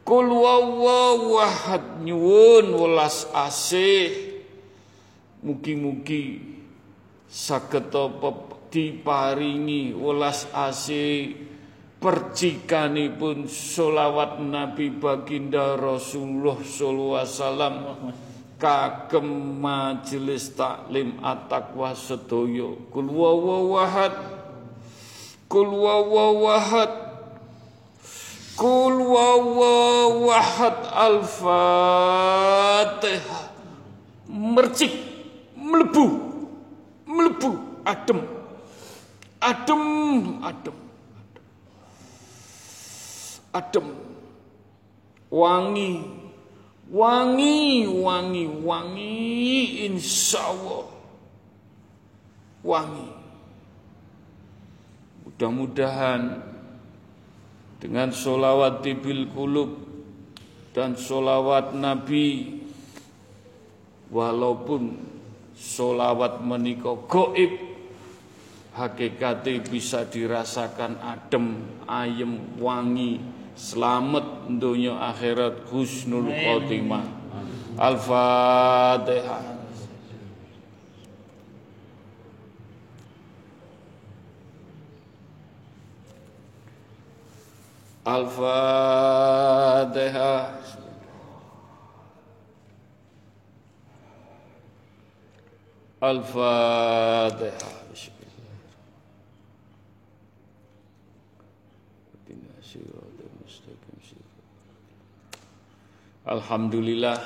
Kul 0.04 0.28
wawahad 0.28 2.04
Nyuwun 2.04 2.76
welas 2.76 3.32
asih 3.32 4.37
Mugi-mugi 5.38 6.42
saged 7.30 7.94
diparingi 8.68 9.96
welas 9.96 10.44
asih 10.52 11.38
percikanipun 12.04 13.48
solawat 13.48 14.44
Nabi 14.44 14.92
baginda 14.92 15.80
Rasulullah 15.80 16.60
sallallahu 16.60 17.16
alaihi 17.16 17.32
wasallam. 17.32 17.74
Kagem 18.58 19.62
majelis 19.62 20.50
taklim 20.58 21.22
at-taqwa 21.22 21.94
sedaya. 21.94 22.74
Kul 22.90 23.06
wawahad 23.06 24.18
kul 25.46 25.70
wawahad 25.78 26.90
kul 28.58 28.98
wawahad 28.98 30.78
al-fatihah. 30.90 32.26
Mercik 34.28 35.07
melebu 35.68 36.06
melebu 37.04 37.52
adem 37.84 38.20
adem 39.44 39.84
adem 40.50 40.78
adem 43.52 43.88
wangi 45.28 45.92
wangi 46.92 47.84
wangi 48.00 48.44
wangi 48.64 49.16
insya 49.92 50.40
Allah 50.40 50.98
wangi. 52.68 53.08
Mudah-mudahan 55.24 56.44
dengan 57.80 58.12
solawat 58.12 58.84
tibil 58.84 59.32
kulub 59.32 59.72
dan 60.76 61.00
solawat 61.00 61.72
Nabi 61.78 62.60
walaupun 64.12 65.07
solawat 65.58 66.46
menika 66.46 66.94
goib. 67.10 67.58
Hakikate 68.78 69.58
bisa 69.66 70.06
dirasakan 70.06 71.02
adem 71.02 71.66
ayem 71.90 72.62
wangi 72.62 73.18
selamat 73.58 74.54
dunia 74.54 75.02
akhirat 75.10 75.66
husnul 75.74 76.30
khotimah. 76.30 77.02
Al-fatihah. 77.74 79.58
Al-Fatihah 88.08 89.68
Alhamdulillah. 106.28 107.18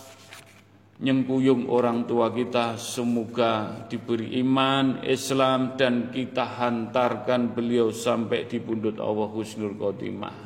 nyengkuyung 1.01 1.73
orang 1.73 2.05
tua 2.05 2.29
kita 2.29 2.77
semoga 2.77 3.85
diberi 3.89 4.37
iman 4.45 5.01
Islam 5.05 5.81
dan 5.81 6.13
kita 6.13 6.45
hantarkan 6.61 7.57
beliau 7.57 7.89
sampai 7.89 8.45
di 8.45 8.61
pundut 8.61 9.01
Allah 9.01 9.29
Husnul 9.33 9.81
Khotimah 9.81 10.37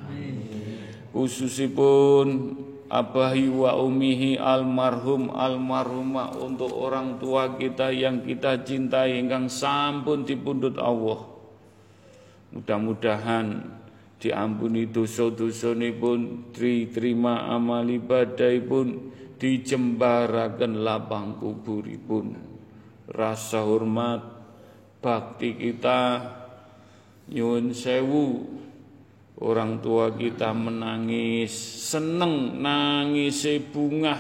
khususipun 1.15 2.55
abahi 2.91 3.51
wa 3.51 3.79
umihi 3.79 4.37
almarhum 4.37 5.35
almarhumah 5.35 6.37
untuk 6.39 6.75
orang 6.75 7.17
tua 7.23 7.59
kita 7.59 7.95
yang 7.95 8.27
kita 8.27 8.63
cintai 8.67 9.19
ingkang 9.23 9.51
sampun 9.51 10.27
dipundhut 10.27 10.77
Allah. 10.77 11.27
Mudah-mudahan 12.55 13.67
diampuni 14.23 14.87
dosa-dosanipun, 14.87 16.55
diterima 16.55 17.51
amal 17.51 17.83
ibadahipun, 17.83 19.11
dijembaraken 19.37 20.85
lapang 20.85 21.39
kuburipun. 21.39 22.35
Rasa 23.11 23.63
hormat 23.63 24.23
bakti 25.05 25.53
kita 25.57 26.25
nyuwun 27.29 27.77
sewu 27.77 28.55
Orang 29.35 29.83
tua 29.83 30.15
kita 30.15 30.55
menangis, 30.55 31.51
seneng 31.91 32.63
nangis 32.63 33.43
bunga. 33.75 34.15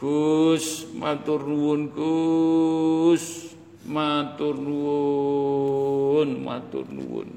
Gus, 0.00 0.88
matur 0.96 1.44
nuwun 1.44 1.92
Gus, 1.92 3.52
matur 3.84 4.56
nuwun, 4.56 6.40
matur 6.40 6.88
nuwun. 6.88 7.36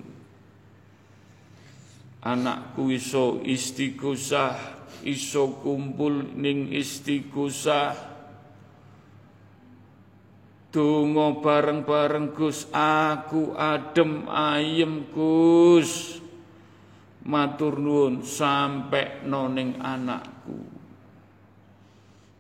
Anakku 2.24 2.88
iso 2.88 3.44
istighosah, 3.44 4.79
iso 5.04 5.60
kumpul 5.62 6.36
ning 6.36 6.72
istighosah. 6.72 8.10
Donga 10.70 11.42
bareng-bareng 11.42 12.38
Gus, 12.38 12.70
aku 12.70 13.58
adem 13.58 14.30
ayem 14.30 15.10
Gus. 15.10 16.22
Matur 17.26 17.82
nuwun 17.82 18.22
sampai 18.22 19.26
noning 19.26 19.82
anakku. 19.82 20.62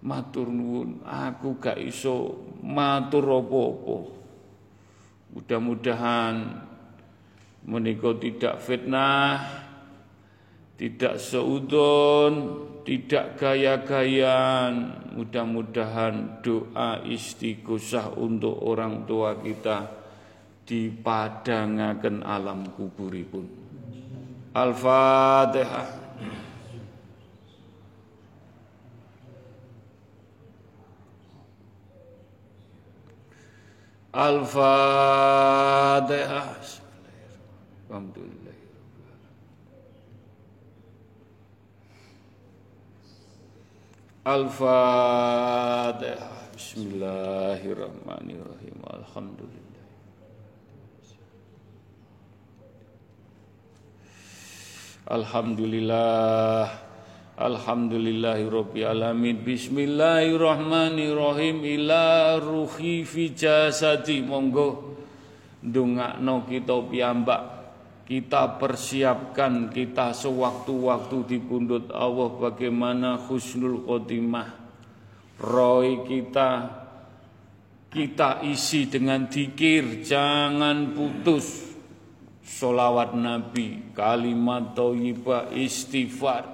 Matur 0.05 0.47
nuwun 0.47 1.01
aku 1.03 1.57
gak 1.57 1.82
iso 1.82 2.38
matur 2.62 3.43
apa-apa. 3.43 3.97
Mudah-mudahan 5.34 6.36
menika 7.66 8.14
tidak 8.18 8.62
fitnah 8.62 9.68
tidak 10.80 11.19
seudon 11.19 12.34
tidak 12.88 13.36
gaya-gayaan 13.36 15.03
mudah-mudahan 15.13 16.39
doa 16.39 17.03
istighosah 17.03 18.15
untuk 18.15 18.55
orang 18.63 19.03
tua 19.03 19.36
kita 19.43 19.91
dipadangaken 20.63 22.23
alam 22.23 22.63
kuburipun 22.73 23.69
Al-Fatihah. 24.49 25.86
Al-Fatihah. 34.09 35.30
Alhamdulillah. 37.86 38.38
Al-Fatihah. 44.30 46.53
Bismillahirrahmanirrahim. 46.53 48.77
Alhamdulillah. 48.86 49.57
Alhamdulillah 55.09 56.69
Alhamdulillahi 57.39 58.51
alamin 58.86 59.41
Bismillahirrahmanirrahim 59.41 61.65
Ila 61.65 62.38
ruhi 62.38 63.01
fi 63.09 63.34
jasadi 63.34 64.21
Monggo 64.21 64.93
Dungakno 65.57 66.45
kita 66.45 66.77
piyambak 66.86 67.59
Kita 68.10 68.57
persiapkan 68.57 69.70
Kita 69.70 70.18
sewaktu-waktu 70.18 71.18
di 71.30 71.38
pundut 71.38 71.93
Allah 71.93 72.34
Bagaimana 72.34 73.22
husnul 73.22 73.86
khotimah. 73.86 74.49
Roy 75.38 76.10
kita 76.10 76.49
Kita 77.93 78.41
isi 78.41 78.89
dengan 78.89 79.30
dikir 79.30 80.01
Jangan 80.01 80.97
putus. 80.97 81.70
Solawat 82.49 83.14
Nabi, 83.14 83.93
kalimat 83.93 84.74
thayyibah, 84.74 85.53
istighfar, 85.53 86.49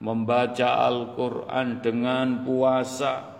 membaca 0.00 0.88
Al-Quran 0.88 1.84
dengan 1.84 2.40
puasa, 2.48 3.35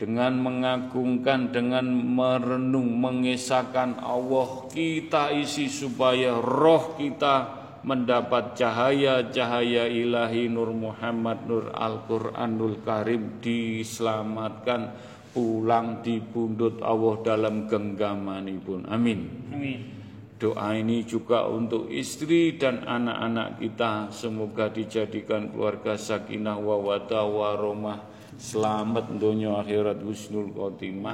dengan 0.00 0.32
mengagungkan, 0.40 1.52
dengan 1.52 1.84
merenung, 1.92 2.88
mengesahkan 3.04 4.00
Allah, 4.00 4.64
kita 4.72 5.28
isi 5.36 5.68
supaya 5.68 6.40
roh 6.40 6.96
kita 6.96 7.60
mendapat 7.84 8.56
cahaya-cahaya 8.56 9.84
ilahi 9.92 10.48
Nur 10.48 10.72
Muhammad 10.72 11.44
Nur 11.44 11.68
Al-Quranul 11.76 12.80
Karim 12.80 13.44
diselamatkan 13.44 14.96
pulang 15.36 16.00
di 16.00 16.16
pundut 16.24 16.80
Allah 16.80 17.20
dalam 17.20 17.68
genggaman 17.68 18.48
pun. 18.64 18.88
Amin. 18.88 19.52
Amin. 19.52 20.00
Doa 20.40 20.72
ini 20.80 21.04
juga 21.04 21.44
untuk 21.44 21.92
istri 21.92 22.56
dan 22.56 22.88
anak-anak 22.88 23.60
kita 23.60 24.08
Semoga 24.08 24.72
dijadikan 24.72 25.52
keluarga 25.52 26.00
sakinah 26.00 26.56
wa 26.56 26.80
wata 26.80 27.28
waromah 27.28 28.09
Selamat 28.40 29.20
dunia 29.20 29.60
akhirat 29.60 30.00
husnul 30.00 30.56
khotimah. 30.56 31.12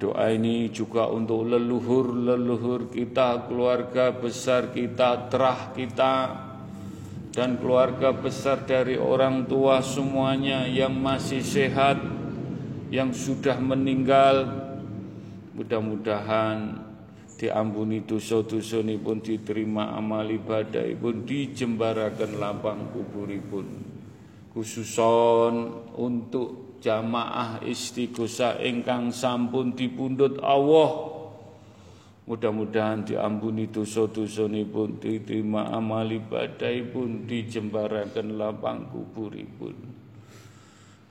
Doa 0.00 0.32
ini 0.32 0.72
juga 0.72 1.12
untuk 1.12 1.44
leluhur-leluhur 1.44 2.88
kita 2.88 3.44
Keluarga 3.44 4.12
besar 4.12 4.68
kita, 4.72 5.28
terah 5.32 5.72
kita 5.72 6.36
Dan 7.32 7.56
keluarga 7.56 8.12
besar 8.12 8.68
dari 8.68 9.00
orang 9.00 9.48
tua 9.48 9.80
semuanya 9.80 10.68
Yang 10.68 10.94
masih 11.00 11.42
sehat 11.44 11.96
Yang 12.92 13.28
sudah 13.28 13.56
meninggal. 13.56 14.52
Mudah-mudahan 15.56 16.80
diampuni 17.36 18.04
dosa-dosa 18.04 18.80
pun 19.00 19.20
diterima 19.20 19.92
amal 19.92 20.24
ibadah 20.28 20.84
pun 20.96 21.28
dijembarakan 21.28 22.40
lapang 22.40 22.88
kuburipun 22.92 23.95
khususon 24.56 25.84
untuk 26.00 26.80
jamaah 26.80 27.60
istighosah 27.60 28.56
ingkang 28.64 29.12
sampun 29.12 29.76
dipundhut 29.76 30.40
Allah. 30.40 31.12
Mudah-mudahan 32.24 33.04
diampuni 33.04 33.68
dosa-dosa 33.68 34.48
pun 34.66 34.96
diterima 34.96 35.76
amal 35.76 36.08
ibadah 36.08 36.72
pun 36.88 37.28
dijembarakan 37.28 38.40
lapang 38.40 38.88
kuburipun. 38.88 39.76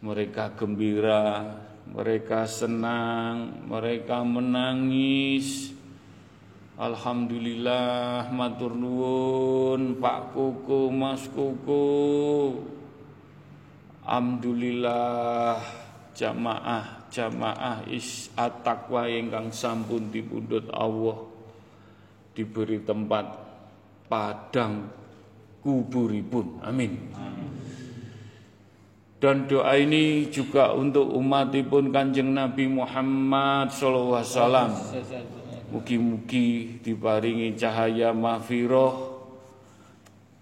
Mereka 0.01 0.57
gembira 0.57 1.45
mereka 1.85 2.49
senang 2.49 3.63
mereka 3.69 4.25
menangis. 4.25 5.69
Alhamdulillah 6.75 8.27
matur 8.35 8.75
nuwun 8.75 9.95
Pak 9.95 10.35
Kuku 10.35 10.91
Mas 10.91 11.23
Kuku 11.31 11.95
Alhamdulillah 14.05 15.57
jamaah 16.13 17.09
jamaah 17.09 17.89
is 17.89 18.29
at-taqwa 18.37 19.09
ingkang 19.09 19.49
sampun 19.49 20.13
dipundhut 20.13 20.69
Allah. 20.69 21.25
Diberi 22.37 22.83
tempat 22.85 23.25
padang 24.05 24.91
kuburipun. 25.65 26.61
Amin. 26.61 26.91
Dan 29.17 29.49
doa 29.49 29.73
ini 29.79 30.29
juga 30.29 30.75
untuk 30.75 31.09
umatipun 31.15 31.89
kanjeng 31.89 32.35
Nabi 32.35 32.69
Muhammad 32.69 33.73
sallallahu 33.73 34.21
alaihi 34.21 34.35
wasallam. 34.35 34.71
Mugi-mugi 35.73 36.77
diparingi 36.83 37.57
cahaya 37.57 38.13
mahfiroh 38.13 39.14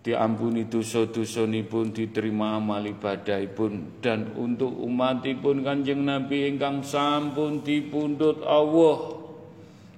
diampuni 0.04 0.68
dosa-dosa 0.68 1.48
pun 1.64 1.96
diterima 1.96 2.60
amal 2.60 2.84
ibadah 2.84 3.40
pun 3.56 4.04
dan 4.04 4.36
untuk 4.36 4.76
umat 4.84 5.24
pun 5.40 5.64
kanjeng 5.64 6.04
Nabi 6.04 6.52
ingkang 6.52 6.84
sampun 6.84 7.64
dipundut 7.64 8.44
Allah 8.44 9.24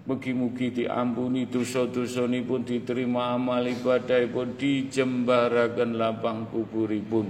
Mugi-mugi 0.05 0.69
diampuni 0.69 1.49
dosa-dosa 1.49 2.29
pun 2.45 2.61
diterima 2.61 3.33
amal 3.33 3.65
ibadah 3.65 4.21
pun 4.29 4.53
dijembarakan 4.53 5.97
lapang 5.97 6.45
kuburipun. 6.53 7.25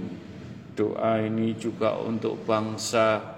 Doa 0.76 1.24
ini 1.24 1.56
juga 1.56 1.96
untuk 1.96 2.44
bangsa 2.44 3.35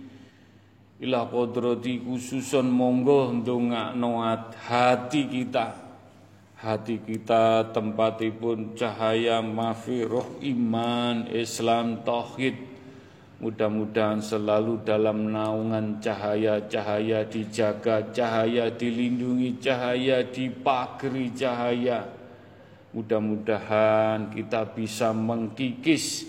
Ilah 0.99 1.31
kodrati 1.31 2.03
khususon 2.03 2.75
monggo 2.75 3.31
ndongakno 3.31 4.19
hati 4.67 5.31
kita. 5.31 5.87
Hati 6.59 6.99
kita 7.07 7.71
tempatipun 7.71 8.75
cahaya 8.75 9.39
mafiroh 9.39 10.43
iman 10.43 11.31
Islam 11.31 12.03
tauhid. 12.03 12.59
Mudah-mudahan 13.39 14.19
selalu 14.19 14.83
dalam 14.83 15.31
naungan 15.31 16.03
cahaya-cahaya 16.03 17.23
dijaga, 17.31 18.11
cahaya 18.11 18.67
dilindungi, 18.67 19.63
cahaya 19.63 20.27
dipagri 20.27 21.31
cahaya. 21.31 22.11
Mudah-mudahan 22.91 24.35
kita 24.35 24.67
bisa 24.75 25.15
mengkikis 25.15 26.27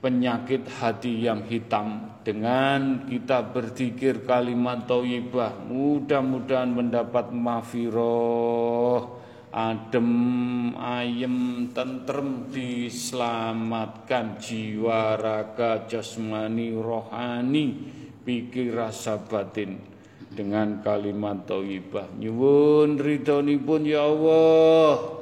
penyakit 0.00 0.64
hati 0.80 1.28
yang 1.28 1.44
hitam. 1.44 2.08
Dengan 2.24 3.08
kita 3.08 3.44
berzikir 3.52 4.24
kalimat 4.24 4.84
thayyibah 4.88 5.64
mudah-mudahan 5.68 6.72
mendapat 6.72 7.32
mafiroh. 7.32 9.20
Adem 9.50 10.70
ayem 10.78 11.66
tentrem 11.74 12.46
diselamatkan 12.54 14.38
jiwa 14.38 15.18
raga 15.18 15.90
jasmani 15.90 16.70
rohani 16.70 17.74
pikir 18.22 18.76
rasa 18.76 19.18
batin. 19.20 19.80
Dengan 20.30 20.78
kalimat 20.86 21.50
thayyibah 21.50 22.14
nyuwun 22.14 23.02
ridhonipun 23.02 23.82
ya 23.82 24.06
Allah 24.06 25.19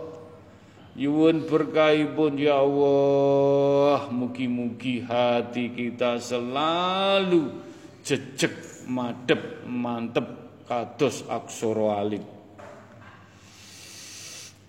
Yuwun 0.98 1.46
berkahipun 1.46 2.42
ya 2.42 2.58
Allah. 2.58 4.10
Mugi-mugi 4.10 5.06
hati 5.06 5.70
kita 5.70 6.18
selalu 6.18 7.54
jejek 8.02 8.82
madep 8.90 9.62
mantep 9.62 10.26
kados 10.66 11.22
aksoro 11.30 11.94
alif 11.94 12.26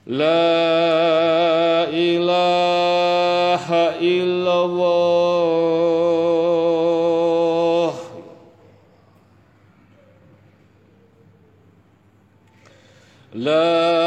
La 0.10 1.86
ilaha 1.90 3.98
illallah. 4.02 5.30
La 13.38 13.99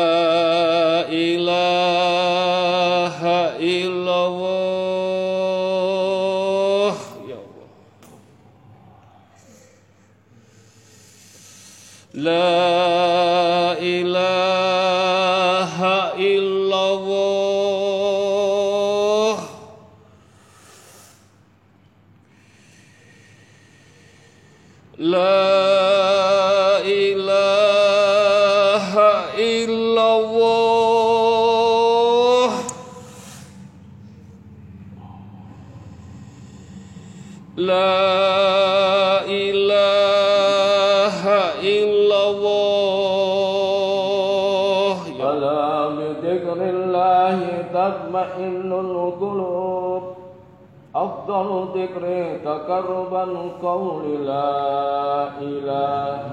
أفضل 51.31 51.67
ذكر 51.81 52.03
تقربا 52.45 53.25
قول 53.63 54.25
لا 54.25 55.27
إله 55.41 56.31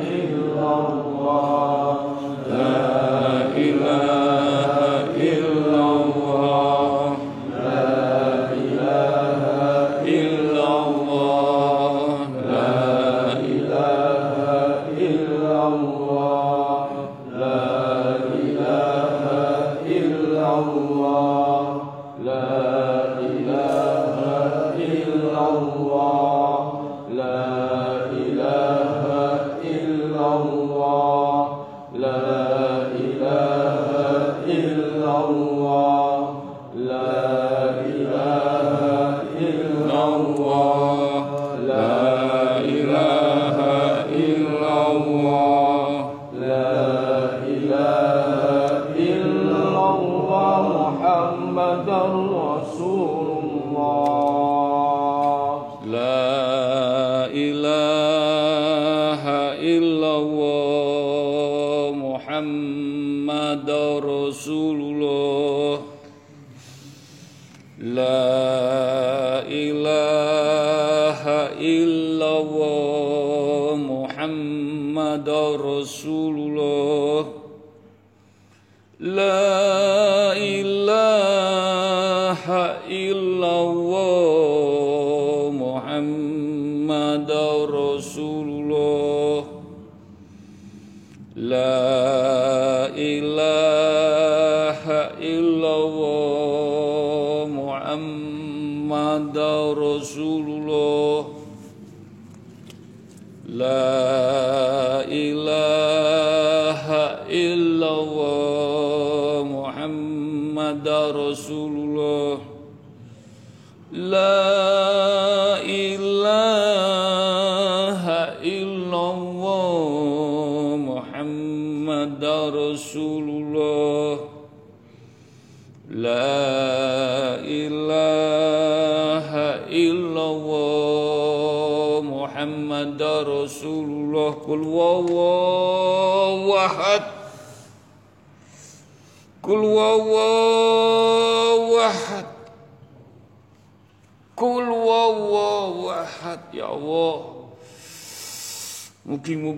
إلا 0.00 0.70
الله 0.88 1.96
لا 2.50 2.76
إله 3.56 4.69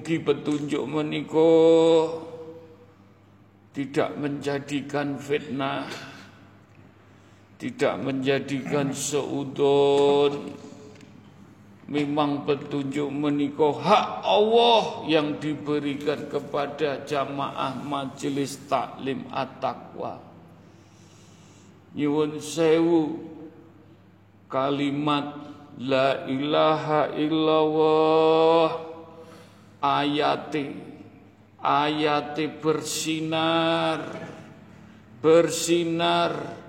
Mugi-mugi 0.03 0.19
petunjuk 0.19 0.84
menika 0.84 1.55
tidak 3.71 4.11
menjadikan 4.19 5.15
fitnah 5.15 5.88
tidak 7.55 7.95
menjadikan 8.03 8.91
seudon. 8.91 10.51
Memang 11.88 12.43
petunjuk 12.43 13.07
menika 13.15 13.71
hak 13.80 14.27
Allah 14.27 15.07
yang 15.07 15.39
diberikan 15.39 16.27
kepada 16.27 17.07
jamaah 17.07 17.80
majelis 17.88 18.59
taklim 18.67 19.23
at-taqwa. 19.31 20.19
Nyuwun 21.95 22.43
sewu 22.43 23.23
kalimat 24.51 25.31
la 25.80 26.27
ilaha 26.27 27.07
illallah 27.15 28.93
ayate 29.84 30.72
ayate 31.60 32.47
bersinar. 32.47 33.99
Bersinar. 35.19 36.64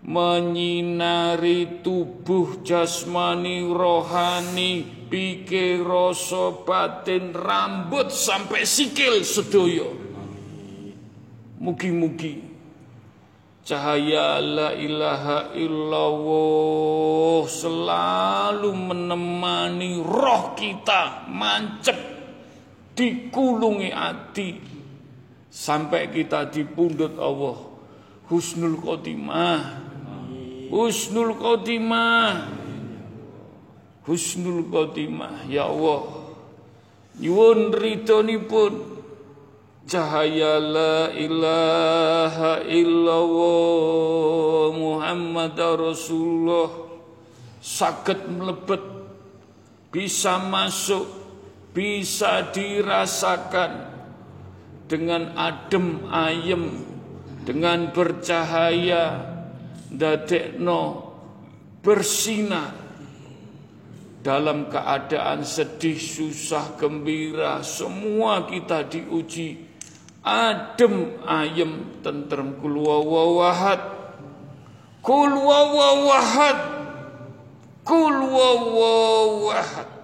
Menyinari 0.00 1.84
tubuh 1.84 2.64
jasmani 2.64 3.60
rohani 3.68 4.80
pikir 5.12 5.84
rasa 5.84 6.56
batin 6.64 7.36
rambut 7.36 8.08
sampai 8.08 8.64
sikil 8.64 9.20
sedoyo. 9.20 9.92
Mugi-mugi. 11.60 12.48
Cahaya 13.60 14.40
la 14.40 14.72
ilaha 14.72 15.52
illallah 15.52 17.44
selalu 17.44 18.72
menemani 18.72 20.00
roh 20.00 20.56
kita 20.56 21.28
mancep 21.28 22.09
dikulungi 23.00 23.88
hati 23.88 24.60
sampai 25.48 26.12
kita 26.12 26.52
dipundut 26.52 27.16
Allah. 27.16 27.56
Husnul 28.28 28.76
khotimah. 28.76 29.80
Husnul 30.68 31.32
khotimah. 31.40 32.52
Husnul 34.04 34.68
khotimah. 34.68 35.48
Ya 35.48 35.64
Allah. 35.64 36.28
Nyuwun 37.16 37.72
ridhonipun. 37.72 39.00
Cahaya 39.90 40.62
la 40.62 41.10
ilaha 41.10 42.62
illallah 42.62 44.70
Muhammad 44.76 45.58
Rasulullah. 45.58 46.70
Sakit 47.58 48.30
melebet 48.30 48.78
bisa 49.90 50.38
masuk 50.38 51.19
bisa 51.70 52.50
dirasakan 52.50 53.86
dengan 54.90 55.38
adem 55.38 56.02
ayem 56.10 56.82
dengan 57.46 57.94
bercahaya 57.94 59.22
dadekno 59.90 61.10
bersinar. 61.82 62.78
Dalam 64.20 64.68
keadaan 64.68 65.48
sedih, 65.48 65.96
susah, 65.96 66.76
gembira, 66.76 67.64
semua 67.64 68.44
kita 68.44 68.84
diuji. 68.84 69.64
Adem, 70.20 71.16
ayem, 71.24 71.88
tentrem, 72.04 72.60
kul 72.60 72.84
wawahad, 72.84 73.80
kul 75.00 75.32
wawahad, 75.40 76.60
kul 77.80 78.16
wawahad. 78.28 79.99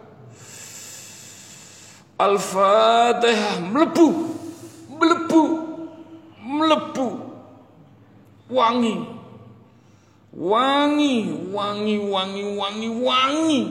Al-Fatihah 2.17 3.61
melebu, 3.61 4.09
melebu, 4.97 5.43
melebu, 6.41 7.09
wangi, 8.49 9.05
wangi, 10.33 11.17
wangi, 11.53 11.97
wangi, 12.09 12.45
wangi, 12.57 12.89
wangi. 13.05 13.63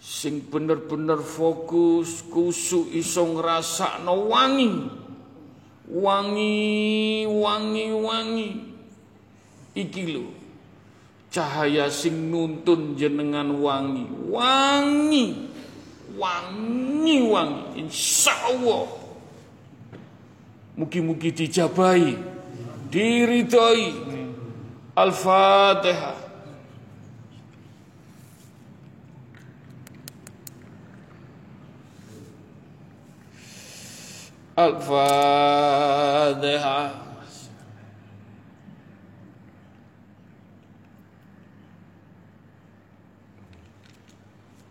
Sing 0.00 0.40
bener-bener 0.48 1.20
fokus, 1.20 2.24
kusuk 2.24 2.88
iso 2.96 3.28
ngrasakno 3.28 4.32
wangi. 4.32 4.88
Wangi, 5.92 7.28
wangi, 7.28 7.86
wangi. 7.92 8.48
Iki 9.76 10.02
lho. 10.08 10.24
Cahaya 11.28 11.92
sing 11.92 12.32
nuntun 12.32 12.96
jenengan 12.96 13.60
wangi. 13.60 14.08
Wangi. 14.32 15.51
Wangi, 16.18 17.18
wangi. 17.28 17.80
Insya 17.80 18.32
Allah. 18.48 18.86
Mugi-mugi 20.76 21.32
dijabahi 21.32 22.16
diridhoi 22.92 23.92
Al-Fatihah 24.96 26.16
Al-Fatihah 34.56 35.92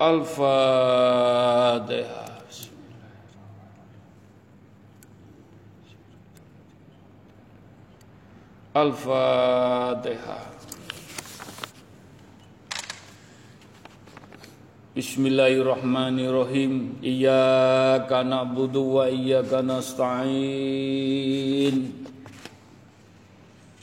Al-Fatihah 0.01 1.93
Al-Fatihah 8.73 10.41
Bismillahirrahmanirrahim. 14.97 16.97
Iyyaka 17.05 18.25
na'budu 18.25 18.97
wa 18.97 19.05
iyyaka 19.05 19.61
nasta'in. 19.61 20.33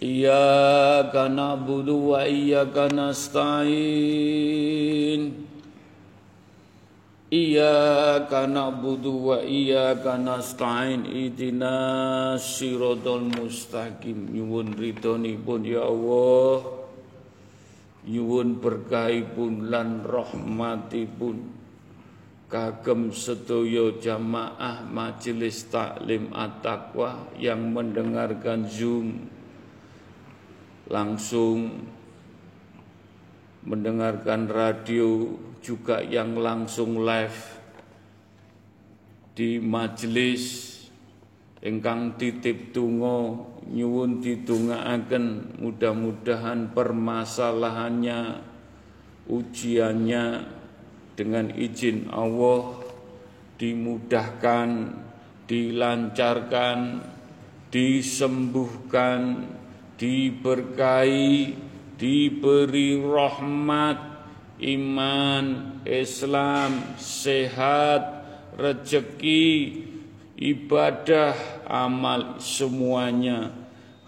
Iyyaka 0.03 1.31
na'budu 1.31 2.11
wa 2.11 2.27
iyyaka 2.27 2.91
nasta'in 2.91 4.59
Na'budu 7.29 9.13
wa 9.13 9.39
iyyaka 9.45 10.17
nasta'in. 10.17 11.05
Ihdinas 11.05 12.41
siratal 12.57 13.29
mustaqim. 13.29 14.33
Nyuwun 14.33 14.73
ridhonipun 14.73 15.61
ya 15.69 15.85
Allah. 15.85 16.65
Nyuwun 18.09 18.57
berkahipun 18.57 19.69
lan 19.69 20.09
rahmatipun. 20.09 21.61
Kagem 22.49 23.13
sedaya 23.13 23.93
jamaah 24.01 24.89
majelis 24.89 25.69
taklim 25.69 26.33
at-taqwa 26.33 27.29
yang 27.37 27.77
mendengarkan 27.77 28.65
Zoom. 28.65 29.29
Langsung 30.89 31.85
mendengarkan 33.67 34.47
radio 34.47 35.35
juga 35.59 35.99
yang 36.05 36.39
langsung 36.39 37.03
live 37.03 37.41
di 39.35 39.59
majelis. 39.59 40.75
Ingkang 41.59 42.15
titip 42.15 42.71
tungo 42.71 43.51
nyuwun 43.67 44.23
didongaaken 44.23 45.59
mudah-mudahan 45.59 46.71
permasalahannya 46.71 48.39
ujiannya 49.27 50.25
dengan 51.19 51.51
izin 51.51 52.07
Allah 52.15 52.79
dimudahkan 53.59 54.69
dilancarkan 55.51 56.79
disembuhkan 57.75 59.51
diberkahi 59.99 61.68
diberi 61.99 62.95
rahmat, 63.03 63.99
iman, 64.63 65.45
Islam, 65.83 66.95
sehat, 66.95 68.23
rezeki, 68.55 69.83
ibadah, 70.39 71.35
amal 71.67 72.39
semuanya 72.39 73.51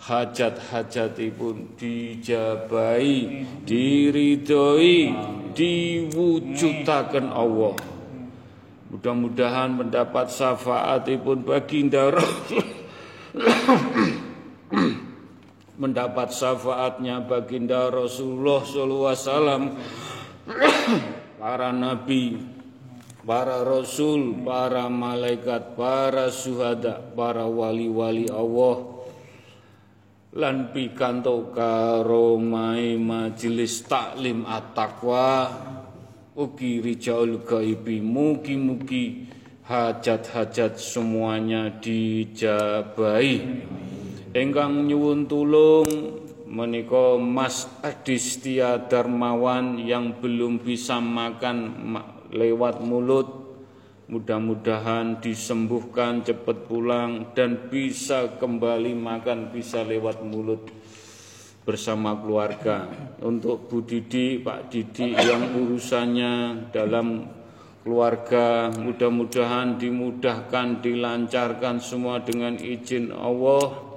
hajat-hajat 0.01 1.19
pun 1.37 1.77
dijabai, 1.77 3.45
diridhoi, 3.69 5.12
diwujudaken 5.53 7.27
Allah. 7.29 7.77
Mudah-mudahan 8.91 9.71
mendapat 9.77 10.33
syafaatipun 10.35 11.47
baginda 11.47 12.11
Rasul 12.11 12.65
mendapat 15.81 16.28
syafaatnya 16.28 17.24
baginda 17.24 17.89
Rasulullah 17.89 18.61
SAW 18.61 19.73
para 21.40 21.73
nabi 21.73 22.36
para 23.24 23.65
rasul 23.65 24.44
para 24.44 24.93
malaikat 24.93 25.73
para 25.77 26.28
syuhada 26.28 27.01
para 27.16 27.48
wali-wali 27.48 28.28
Allah. 28.28 29.01
Lan 30.31 30.70
pikanto 30.70 31.51
karomai 31.51 32.94
majelis 32.94 33.82
taklim 33.82 34.47
at-taqwa 34.47 35.51
ugi 36.39 36.78
rijaul 36.78 37.43
gaibi 37.43 37.98
mugi-mugi 37.98 39.27
hajat-hajat 39.66 40.78
semuanya 40.78 41.82
dijabai 41.82 43.43
Engkang 44.31 44.86
nyuwun 44.86 45.27
tulung 45.27 45.90
menika 46.47 47.19
Mas 47.19 47.66
Adistia 47.82 48.78
Darmawan 48.78 49.82
yang 49.82 50.23
belum 50.23 50.62
bisa 50.62 51.02
makan 51.02 51.59
lewat 52.31 52.78
mulut 52.78 53.27
mudah-mudahan 54.07 55.19
disembuhkan 55.19 56.23
cepat 56.23 56.70
pulang 56.70 57.35
dan 57.35 57.74
bisa 57.74 58.39
kembali 58.39 58.94
makan 58.94 59.51
bisa 59.51 59.82
lewat 59.82 60.23
mulut 60.23 60.62
bersama 61.66 62.15
keluarga. 62.15 62.86
Untuk 63.27 63.66
Bu 63.66 63.82
Didi 63.82 64.39
Pak 64.39 64.70
Didi 64.70 65.11
yang 65.11 65.59
urusannya 65.59 66.70
dalam 66.70 67.27
keluarga 67.82 68.70
mudah-mudahan 68.78 69.74
dimudahkan 69.74 70.78
dilancarkan 70.86 71.82
semua 71.82 72.23
dengan 72.23 72.55
izin 72.55 73.11
Allah 73.11 73.90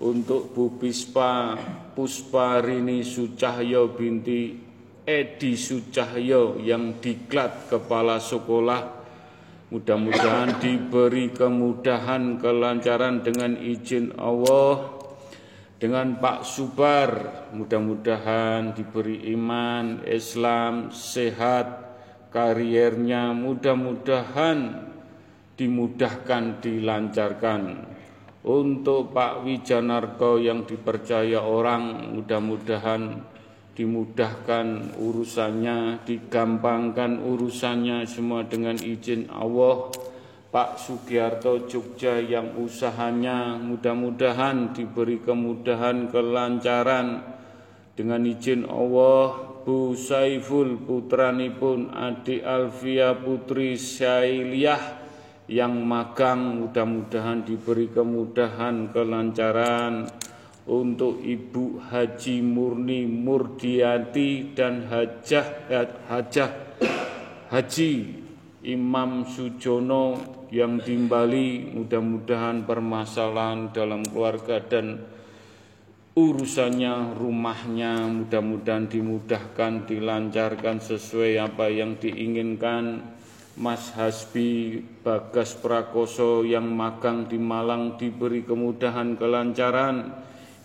untuk 0.00 0.56
Bu 0.56 0.80
Pispa 0.80 1.56
Puspa 1.92 2.64
Rini 2.64 3.04
Sucahyo 3.04 3.92
binti 3.92 4.56
Edi 5.04 5.52
Sucahyo 5.56 6.56
yang 6.60 7.00
diklat 7.00 7.68
kepala 7.68 8.16
sekolah 8.16 9.00
mudah-mudahan 9.70 10.58
diberi 10.58 11.30
kemudahan 11.30 12.40
kelancaran 12.40 13.22
dengan 13.22 13.54
izin 13.54 14.16
Allah 14.18 15.00
dengan 15.80 16.20
Pak 16.20 16.44
Subar. 16.44 17.10
Mudah-mudahan 17.56 18.76
diberi 18.76 19.30
iman 19.34 20.04
Islam 20.04 20.92
sehat 20.94 21.90
kariernya 22.30 23.34
mudah-mudahan 23.34 24.86
dimudahkan 25.58 26.62
dilancarkan 26.62 27.89
untuk 28.40 29.12
Pak 29.12 29.44
Wijanarko 29.44 30.40
yang 30.40 30.64
dipercaya 30.64 31.44
orang 31.44 32.16
mudah-mudahan 32.16 33.20
dimudahkan 33.76 34.96
urusannya, 35.00 36.04
digampangkan 36.04 37.20
urusannya 37.20 38.04
semua 38.04 38.44
dengan 38.44 38.76
izin 38.76 39.28
Allah. 39.32 39.88
Pak 40.50 40.82
Sugiarto 40.82 41.70
Jogja 41.70 42.18
yang 42.18 42.58
usahanya 42.58 43.54
mudah-mudahan 43.54 44.74
diberi 44.74 45.22
kemudahan 45.22 46.10
kelancaran 46.10 47.22
dengan 47.94 48.26
izin 48.26 48.66
Allah 48.66 49.50
Bu 49.62 49.94
Saiful 49.94 50.74
putranipun 50.82 51.94
adik 51.94 52.42
Alfia 52.42 53.14
Putri 53.14 53.78
Syailiyah 53.78 54.99
yang 55.50 55.82
magang 55.82 56.62
mudah-mudahan 56.62 57.42
diberi 57.42 57.90
kemudahan 57.90 58.94
kelancaran 58.94 60.06
untuk 60.70 61.18
Ibu 61.18 61.90
Haji 61.90 62.38
Murni 62.38 63.02
Murdiati 63.10 64.54
dan 64.54 64.86
Hajah 64.86 65.66
Hajah 66.06 66.50
Haji 67.50 67.92
Imam 68.62 69.26
Sujono 69.26 70.38
yang 70.54 70.78
timbali 70.78 71.66
mudah-mudahan 71.74 72.62
permasalahan 72.62 73.74
dalam 73.74 74.06
keluarga 74.06 74.62
dan 74.62 75.02
urusannya 76.14 77.18
rumahnya 77.18 78.06
mudah-mudahan 78.06 78.86
dimudahkan 78.86 79.90
dilancarkan 79.90 80.78
sesuai 80.78 81.42
apa 81.42 81.66
yang 81.66 81.98
diinginkan 81.98 83.18
Mas 83.60 83.92
Hasbi 83.92 84.80
Bagas 85.04 85.52
Prakoso 85.52 86.48
yang 86.48 86.72
magang 86.72 87.28
di 87.28 87.36
Malang 87.36 88.00
diberi 88.00 88.40
kemudahan 88.40 89.20
kelancaran. 89.20 90.16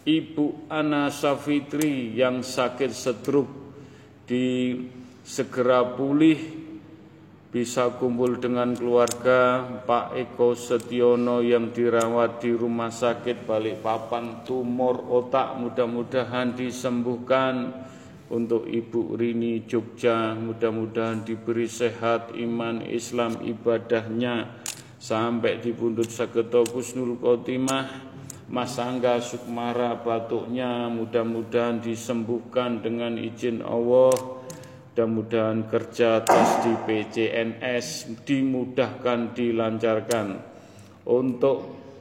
Ibu 0.07 0.71
Ana 0.71 1.11
Safitri 1.11 2.15
yang 2.15 2.39
sakit 2.39 2.95
stroke 2.95 3.51
di 4.23 4.79
segera 5.27 5.83
pulih 5.83 6.39
bisa 7.51 7.91
kumpul 7.99 8.39
dengan 8.39 8.71
keluarga 8.71 9.67
Pak 9.83 10.15
Eko 10.15 10.55
Setiono 10.55 11.43
yang 11.43 11.75
dirawat 11.75 12.39
di 12.39 12.55
rumah 12.55 12.95
sakit 12.95 13.43
Balikpapan. 13.43 14.47
Tumor 14.47 15.03
otak 15.11 15.59
mudah-mudahan 15.59 16.55
disembuhkan 16.55 17.75
untuk 18.29 18.65
Ibu 18.65 19.13
Rini 19.13 19.65
Jogja 19.69 20.33
mudah-mudahan 20.33 21.21
diberi 21.21 21.69
sehat 21.69 22.33
iman 22.33 22.81
Islam 22.85 23.37
ibadahnya. 23.45 24.63
Sampai 24.97 25.61
di 25.61 25.69
pundut 25.69 26.09
Sageto 26.09 26.65
Kusnul 26.65 27.21
Khotimah 27.21 28.15
Mas 28.45 28.77
Angga 28.77 29.17
Sukmara 29.21 29.97
batuknya 30.01 30.85
mudah-mudahan 30.89 31.81
disembuhkan 31.81 32.81
dengan 32.81 33.17
izin 33.17 33.65
Allah. 33.65 34.13
Mudah-mudahan 34.95 35.67
kerja 35.67 36.23
tes 36.23 36.49
di 36.63 36.73
PCNS 36.87 38.15
dimudahkan 38.23 39.35
dilancarkan. 39.35 40.27
Untuk 41.03 41.57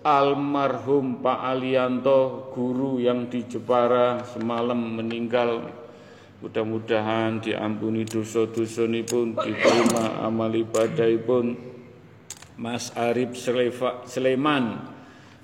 almarhum 0.07 1.19
Pak 1.19 1.41
Alianto 1.43 2.53
guru 2.55 3.03
yang 3.03 3.27
di 3.27 3.43
Jepara 3.51 4.23
semalam 4.23 4.79
meninggal 5.01 5.84
Mudah-mudahan 6.45 7.41
diampuni 7.41 8.05
dosa-dosa 8.05 8.85
pun 9.09 9.33
diterima 9.33 10.21
amal 10.29 10.53
ibadah 10.53 11.09
pun 11.25 11.57
Mas 12.61 12.93
Arif 12.93 13.33
Sleman 13.41 14.93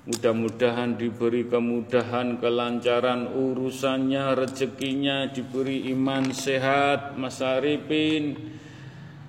Mudah-mudahan 0.01 0.97
diberi 0.97 1.45
kemudahan, 1.45 2.41
kelancaran 2.41 3.37
urusannya, 3.37 4.33
rezekinya, 4.33 5.29
diberi 5.29 5.93
iman 5.93 6.33
sehat, 6.33 7.17
Mas 7.21 7.37
Arifin. 7.37 8.57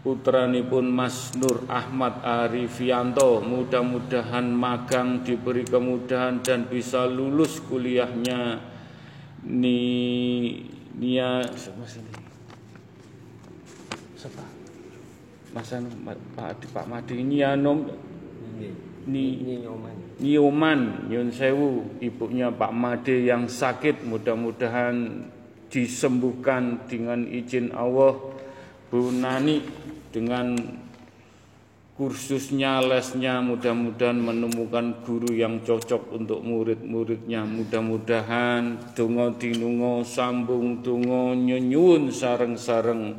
putranipun 0.03 0.91
Mas 0.91 1.31
Nur 1.39 1.63
Ahmad 1.71 2.27
Arifianto 2.27 3.39
mudah-mudahan 3.39 4.51
magang 4.51 5.23
diberi 5.23 5.63
kemudahan 5.63 6.43
dan 6.43 6.67
bisa 6.67 7.07
lulus 7.07 7.63
kuliahnya 7.63 8.59
ni 9.47 9.79
Nia. 10.97 11.45
Siapa 11.57 11.85
sini 11.89 12.13
siapa? 14.17 14.45
Mas 15.53 15.69
Anu, 15.75 15.91
Pak 16.39 16.65
Pak 16.73 16.87
Madi. 16.89 17.21
Nianom 17.21 17.85
ni 19.09 19.43
Nyoman. 20.23 21.11
Nyun 21.11 21.29
Sewu. 21.35 21.99
Ibunya 21.99 22.55
Pak 22.55 22.73
Made 22.73 23.27
yang 23.27 23.51
sakit. 23.51 24.07
Mudah-mudahan 24.07 25.27
disembuhkan 25.69 26.87
dengan 26.87 27.27
izin 27.27 27.75
Allah. 27.75 28.17
Bu 28.93 29.09
Nani 29.09 29.65
dengan 30.13 30.53
kursusnya 32.03 32.83
lesnya 32.83 33.39
mudah-mudahan 33.39 34.19
menemukan 34.19 35.07
guru 35.07 35.31
yang 35.31 35.63
cocok 35.63 36.11
untuk 36.11 36.43
murid-muridnya. 36.43 37.47
Mudah-mudahan 37.47 38.91
donga 38.99 39.31
dinunga 39.39 40.03
sambung 40.03 40.83
donga 40.83 41.39
nyuwun 41.39 42.11
sareng-sareng 42.11 43.15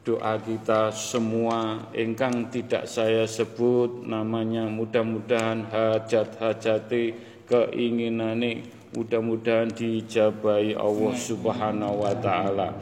doa 0.00 0.40
kita 0.40 0.88
semua. 0.96 1.92
Ingkang 1.92 2.48
tidak 2.48 2.88
saya 2.88 3.28
sebut 3.28 4.08
namanya 4.08 4.64
mudah-mudahan 4.64 5.68
hajat-hajati 5.68 7.12
keinginane. 7.44 8.64
Mudah-mudahan 8.96 9.76
dijabai 9.76 10.72
Allah 10.72 11.12
Subhanahu 11.20 12.00
wa 12.00 12.16
taala 12.16 12.80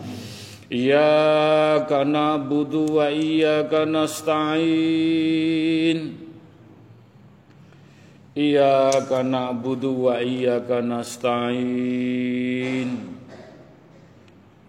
Iyyaka 0.70 2.06
na'budu 2.06 2.94
wa 3.02 3.10
iyyaka 3.10 3.90
nasta'in. 3.90 5.18
Iyyaka 8.38 9.26
na'budu 9.26 10.06
wa 10.06 10.22
iyyaka 10.22 10.78
nasta'in. 10.78 11.98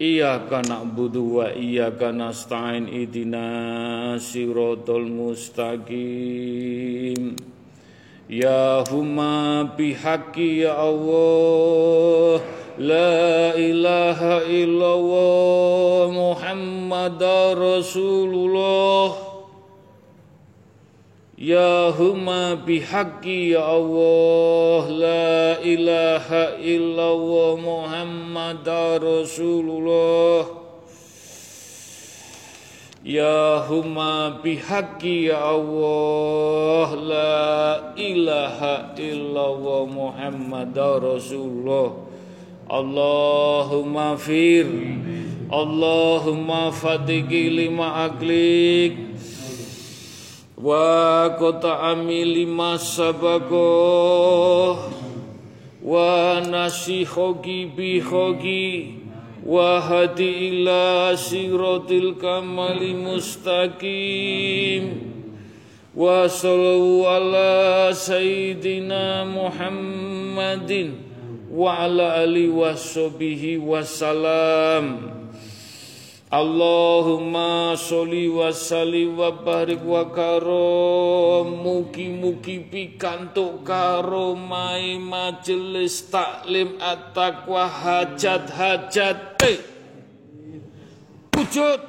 Iyyaka 0.02 0.66
na'budu 0.66 1.38
wa 1.38 1.54
iyyaka 1.54 2.10
nasta'in. 2.10 2.90
Idina 2.90 4.18
siratal 4.18 5.06
mustaqim 5.06 5.92
Ya 8.28 8.84
huma 8.86 9.66
bihaqi 9.76 10.62
ya 10.62 10.78
Allah 10.78 12.38
La 12.78 13.52
ilaha 13.58 14.46
illallah 14.46 16.08
Muhammad 16.08 17.20
Rasulullah. 17.58 19.18
Ya 21.36 21.90
huma 21.90 22.54
bihaqi 22.54 23.58
ya 23.58 23.66
Allah 23.66 24.86
La 24.86 25.58
ilaha 25.58 26.56
illallah 26.62 27.58
Muhammad 27.58 28.62
Rasulullah 29.02 30.61
Ya 33.02 33.66
huma 33.66 34.38
bihaqi 34.46 35.26
ya 35.26 35.42
Allah 35.58 36.86
La 36.94 37.34
ilaha 37.98 38.94
illallah 38.94 39.90
Muhammad 39.90 40.70
Rasulullah. 40.78 41.98
Allahumma 42.70 44.14
fir 44.16 44.70
Allahumma 45.50 46.70
fatiki 46.72 47.50
lima 47.52 48.08
aklik 48.08 48.96
wa 50.56 51.26
qata'ami 51.36 52.22
lima 52.22 52.78
sabaqo 52.78 53.68
wa 55.82 56.38
nasihogi 56.40 57.66
bihogi 57.66 59.01
wa 59.46 59.80
hadi 59.80 60.48
ila 60.48 61.12
kamali 62.18 62.94
mustaqim. 62.94 64.84
Wa 65.94 66.24
ala 67.04 67.92
sayyidina 67.92 69.28
Muhammadin 69.28 70.96
wa 71.52 71.84
ala 71.84 72.24
washabihi 72.48 73.60
wasallam 73.60 75.21
Allahumma 76.32 77.76
sholli 77.76 78.24
wa 78.32 78.48
sallim 78.48 79.20
wa 79.20 79.36
barik 79.36 79.84
wa 79.84 80.08
karom. 80.08 81.60
Mugi-mugi 81.60 82.64
pikantuk 82.72 83.68
karomai 83.68 84.96
majelis 84.96 86.08
taklim 86.08 86.80
at-taqwa. 86.80 87.68
Hajat-hajat. 87.68 89.44
Wujud. 91.36 91.80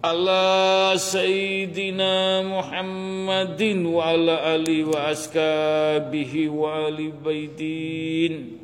Ala 0.00 0.96
Sayyidina 0.98 2.42
Muhammadin 2.42 3.84
wa 3.84 4.10
ala 4.10 4.58
ali 4.58 4.80
wa 4.82 5.12
askabihi 5.12 6.48
wa 6.48 6.88
ali 6.88 7.12
baitin 7.12 8.59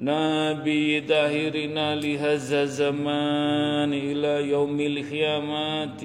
نبي 0.00 1.00
داهرنا 1.00 1.94
لهذا 1.94 2.62
الزمان 2.62 3.92
إلى 3.92 4.50
يوم 4.50 4.80
القيامة 4.80 5.96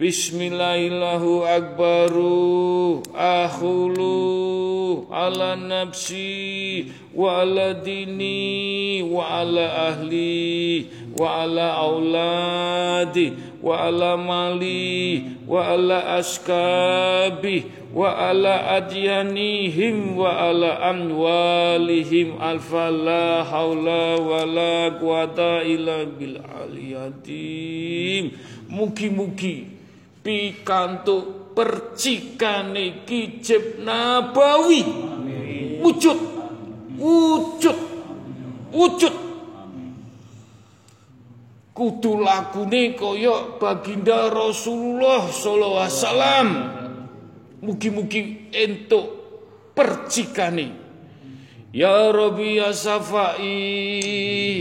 بسم 0.00 0.42
الله 0.42 0.74
الله 0.86 1.56
أكبر 1.56 2.12
أخول 3.16 3.96
على 5.10 5.56
نفسي 5.56 6.86
وعلى 7.16 7.80
ديني 7.84 9.02
وعلى 9.02 9.60
أهلي 9.66 10.84
وعلى 11.20 11.60
أولادي 11.80 13.32
وعلى 13.62 14.16
مالي 14.16 15.22
وعلى 15.48 16.18
wa 17.96 18.28
ala 18.28 18.76
adyanihim 18.76 20.20
wa 20.20 20.36
ala 20.36 20.84
anwalihim 20.92 22.36
alfa 22.36 22.92
la 22.92 23.40
haula 23.40 24.20
wa 24.20 24.44
la 24.44 24.92
quwata 25.00 25.64
illa 25.64 26.04
bil 26.04 26.36
aliyatim. 26.36 28.36
Mugi-mugi 28.68 29.64
pikanto 30.20 31.48
percikane 31.56 33.08
kijib 33.08 33.80
nabawi. 33.80 34.84
Wujud. 35.80 36.20
Wujud. 37.00 37.78
Wujud. 38.76 39.16
Kudu 41.72 42.12
lagune 42.20 42.92
kaya 42.92 43.56
baginda 43.56 44.28
Rasulullah 44.28 45.32
sallallahu 45.32 45.80
alaihi 45.80 45.96
wasallam 45.96 46.75
mugi-mugi 47.62 48.50
entuk 48.52 49.06
percikane. 49.76 50.72
Ya 51.72 52.08
rabbi 52.12 52.56
ya 52.56 52.72
safai 52.72 53.52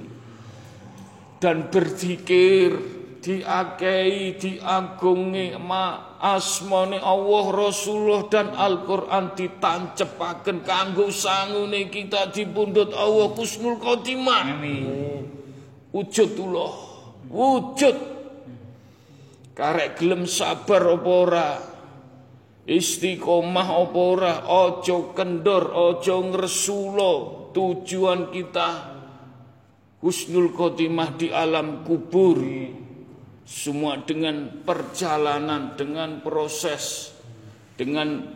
dan 1.39 1.71
berzikir 1.71 2.96
diakei 3.21 4.37
diagungi 4.37 5.57
ma 5.59 6.17
asmane 6.17 6.97
Allah 6.97 7.45
Rasulullah 7.53 8.25
dan 8.31 8.53
Al-Qur'an 8.53 9.37
ditancepaken 9.37 10.65
kanggo 10.65 11.13
sangune 11.13 11.91
kita 11.91 12.33
dipundhut 12.33 12.93
Allah 12.93 13.33
Kusnul 13.33 13.77
Khotimah. 13.77 14.43
Amin. 14.47 14.83
Wujudullah 15.93 16.73
wujud. 17.31 17.97
Karek 19.57 19.97
gelem 19.97 20.29
sabar 20.29 20.85
apa 20.85 21.09
ora? 21.09 21.49
Istiqomah 22.67 23.67
apa 23.73 23.97
ora? 23.97 24.33
Aja 24.45 25.15
kendor 25.17 25.73
aja 25.73 26.21
ngresula 26.21 27.13
tujuan 27.57 28.29
kita. 28.29 28.99
Husnul 29.97 30.53
khotimah 30.53 31.17
di 31.17 31.33
alam 31.33 31.81
kubur 31.81 32.37
semua 33.47 33.95
dengan 34.03 34.51
perjalanan 34.67 35.79
dengan 35.79 36.19
proses 36.19 37.15
dengan 37.79 38.27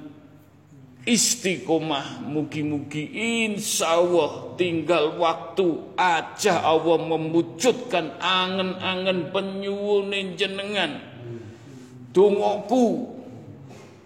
istiqomah. 1.03 2.23
Mugi-mugi 2.23 3.11
insya 3.43 3.99
Allah 3.99 4.55
tinggal 4.55 5.19
waktu 5.19 5.67
aja 5.99 6.63
Allah 6.63 6.97
mewujudkan 7.03 8.23
angen-angen 8.23 9.35
penyuwunin 9.35 10.39
jenengan. 10.39 11.03
Dongoku 12.15 13.19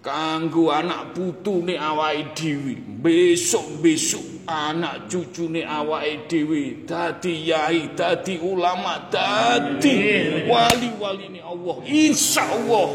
kanggo 0.06 0.70
anak 0.70 1.18
putune 1.18 1.74
awake 1.74 2.38
dhewe. 2.38 2.78
Besok-besok 3.02 4.46
anak 4.46 5.10
cucune 5.10 5.66
awake 5.66 6.30
dhewe. 6.30 6.86
Dadi 6.86 7.50
yai 7.50 7.90
dadi 7.98 8.38
ulama 8.38 9.10
dadi 9.10 10.46
wali-wali 10.46 11.26
ini 11.34 11.42
Allah. 11.42 11.76
Insyaallah. 11.82 12.90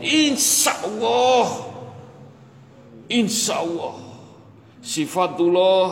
Insyaallah. 0.00 1.46
Insyaallah. 3.12 3.96
Sifatullah 4.80 5.88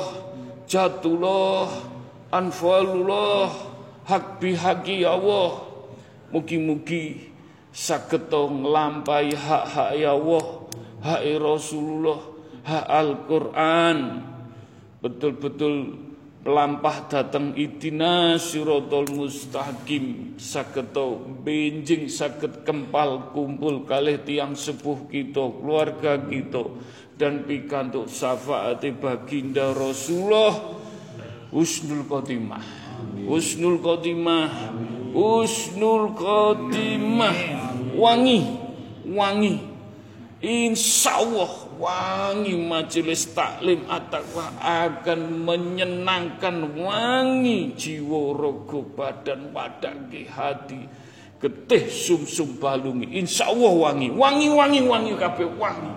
jatullah 0.65 1.69
anfalullah 2.33 3.53
hak 4.09 4.41
bihaki 4.41 5.05
Allah. 5.05 5.69
Mugi-mugi 6.33 7.30
saged 7.71 8.31
nglampahi 8.31 9.35
hak-hak 9.35 9.91
ya 9.95 10.15
Allah, 10.15 10.45
hak 11.03 11.23
Rasulullah, 11.39 12.21
hak 12.67 12.87
Al-Qur'an. 12.87 13.99
Betul-betul 15.01 15.97
melampah 16.45 17.09
datang 17.09 17.57
idina 17.57 18.37
sirotol 18.37 19.09
mustaqim. 19.13 20.37
Saketo 20.37 21.21
benjing 21.41 22.09
saket 22.09 22.65
kempal 22.65 23.33
kumpul 23.33 23.85
kalih 23.89 24.21
tiang 24.25 24.53
sepuh 24.57 25.09
kita 25.09 25.41
keluarga 25.61 26.21
kita 26.21 26.65
dan 27.17 27.45
pikantuk 27.45 28.09
syafaat 28.09 28.85
baginda 29.01 29.73
Rasulullah. 29.73 30.81
Husnul 31.51 32.07
khotimah 32.07 32.80
husnul 33.27 33.79
khotimah. 33.79 34.75
Husnul 35.15 36.15
khotimah. 36.15 37.37
Wangi. 37.95 38.41
Wangi. 39.11 39.55
Insyaallah 40.41 41.77
wangi 41.77 42.57
majelis 42.57 43.29
taklim 43.37 43.85
at-taqwa 43.85 44.57
akan 44.57 45.45
menyenangkan 45.45 46.81
wangi 46.81 47.77
jiwa 47.77 48.33
rogo 48.33 48.81
badan 48.97 49.53
wadaki 49.53 50.25
hati. 50.25 50.81
Getih 51.41 51.93
sum-sum 51.93 52.57
balungi. 52.57 53.21
Insyaallah 53.21 53.73
wangi. 53.73 54.09
Wangi 54.17 54.49
wangi 54.49 54.81
wangi 54.81 55.13
kabeh 55.21 55.49
wangi. 55.61 55.93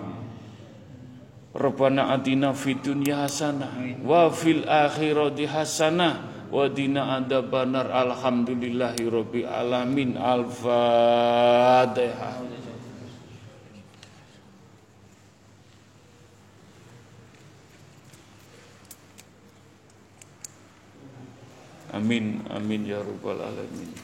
Rabbana 1.54 2.10
atina 2.10 2.50
fid 2.50 2.82
dunya 2.82 3.24
hasanah 3.24 4.02
wa 4.02 4.26
fil 4.28 4.66
akhirati 4.66 5.46
hasanah 5.46 6.33
wa 6.54 6.70
dina 6.70 7.18
adabanar 7.18 7.90
alhamdulillahi 7.90 9.10
rabbil 9.10 9.42
alamin 9.50 10.14
al-fatihah 10.14 11.02
Amin 21.94 22.42
amin 22.50 22.90
ya 22.90 22.98
rabbal 23.02 23.38
alamin 23.38 24.03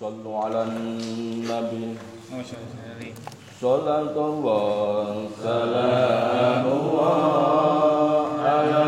صلوا 0.00 0.38
على 0.44 0.62
النبي 0.62 1.96
صلاة 3.62 4.16
الله 4.16 5.28
سلام 5.42 6.64
الله 6.66 8.26
على 8.44 8.82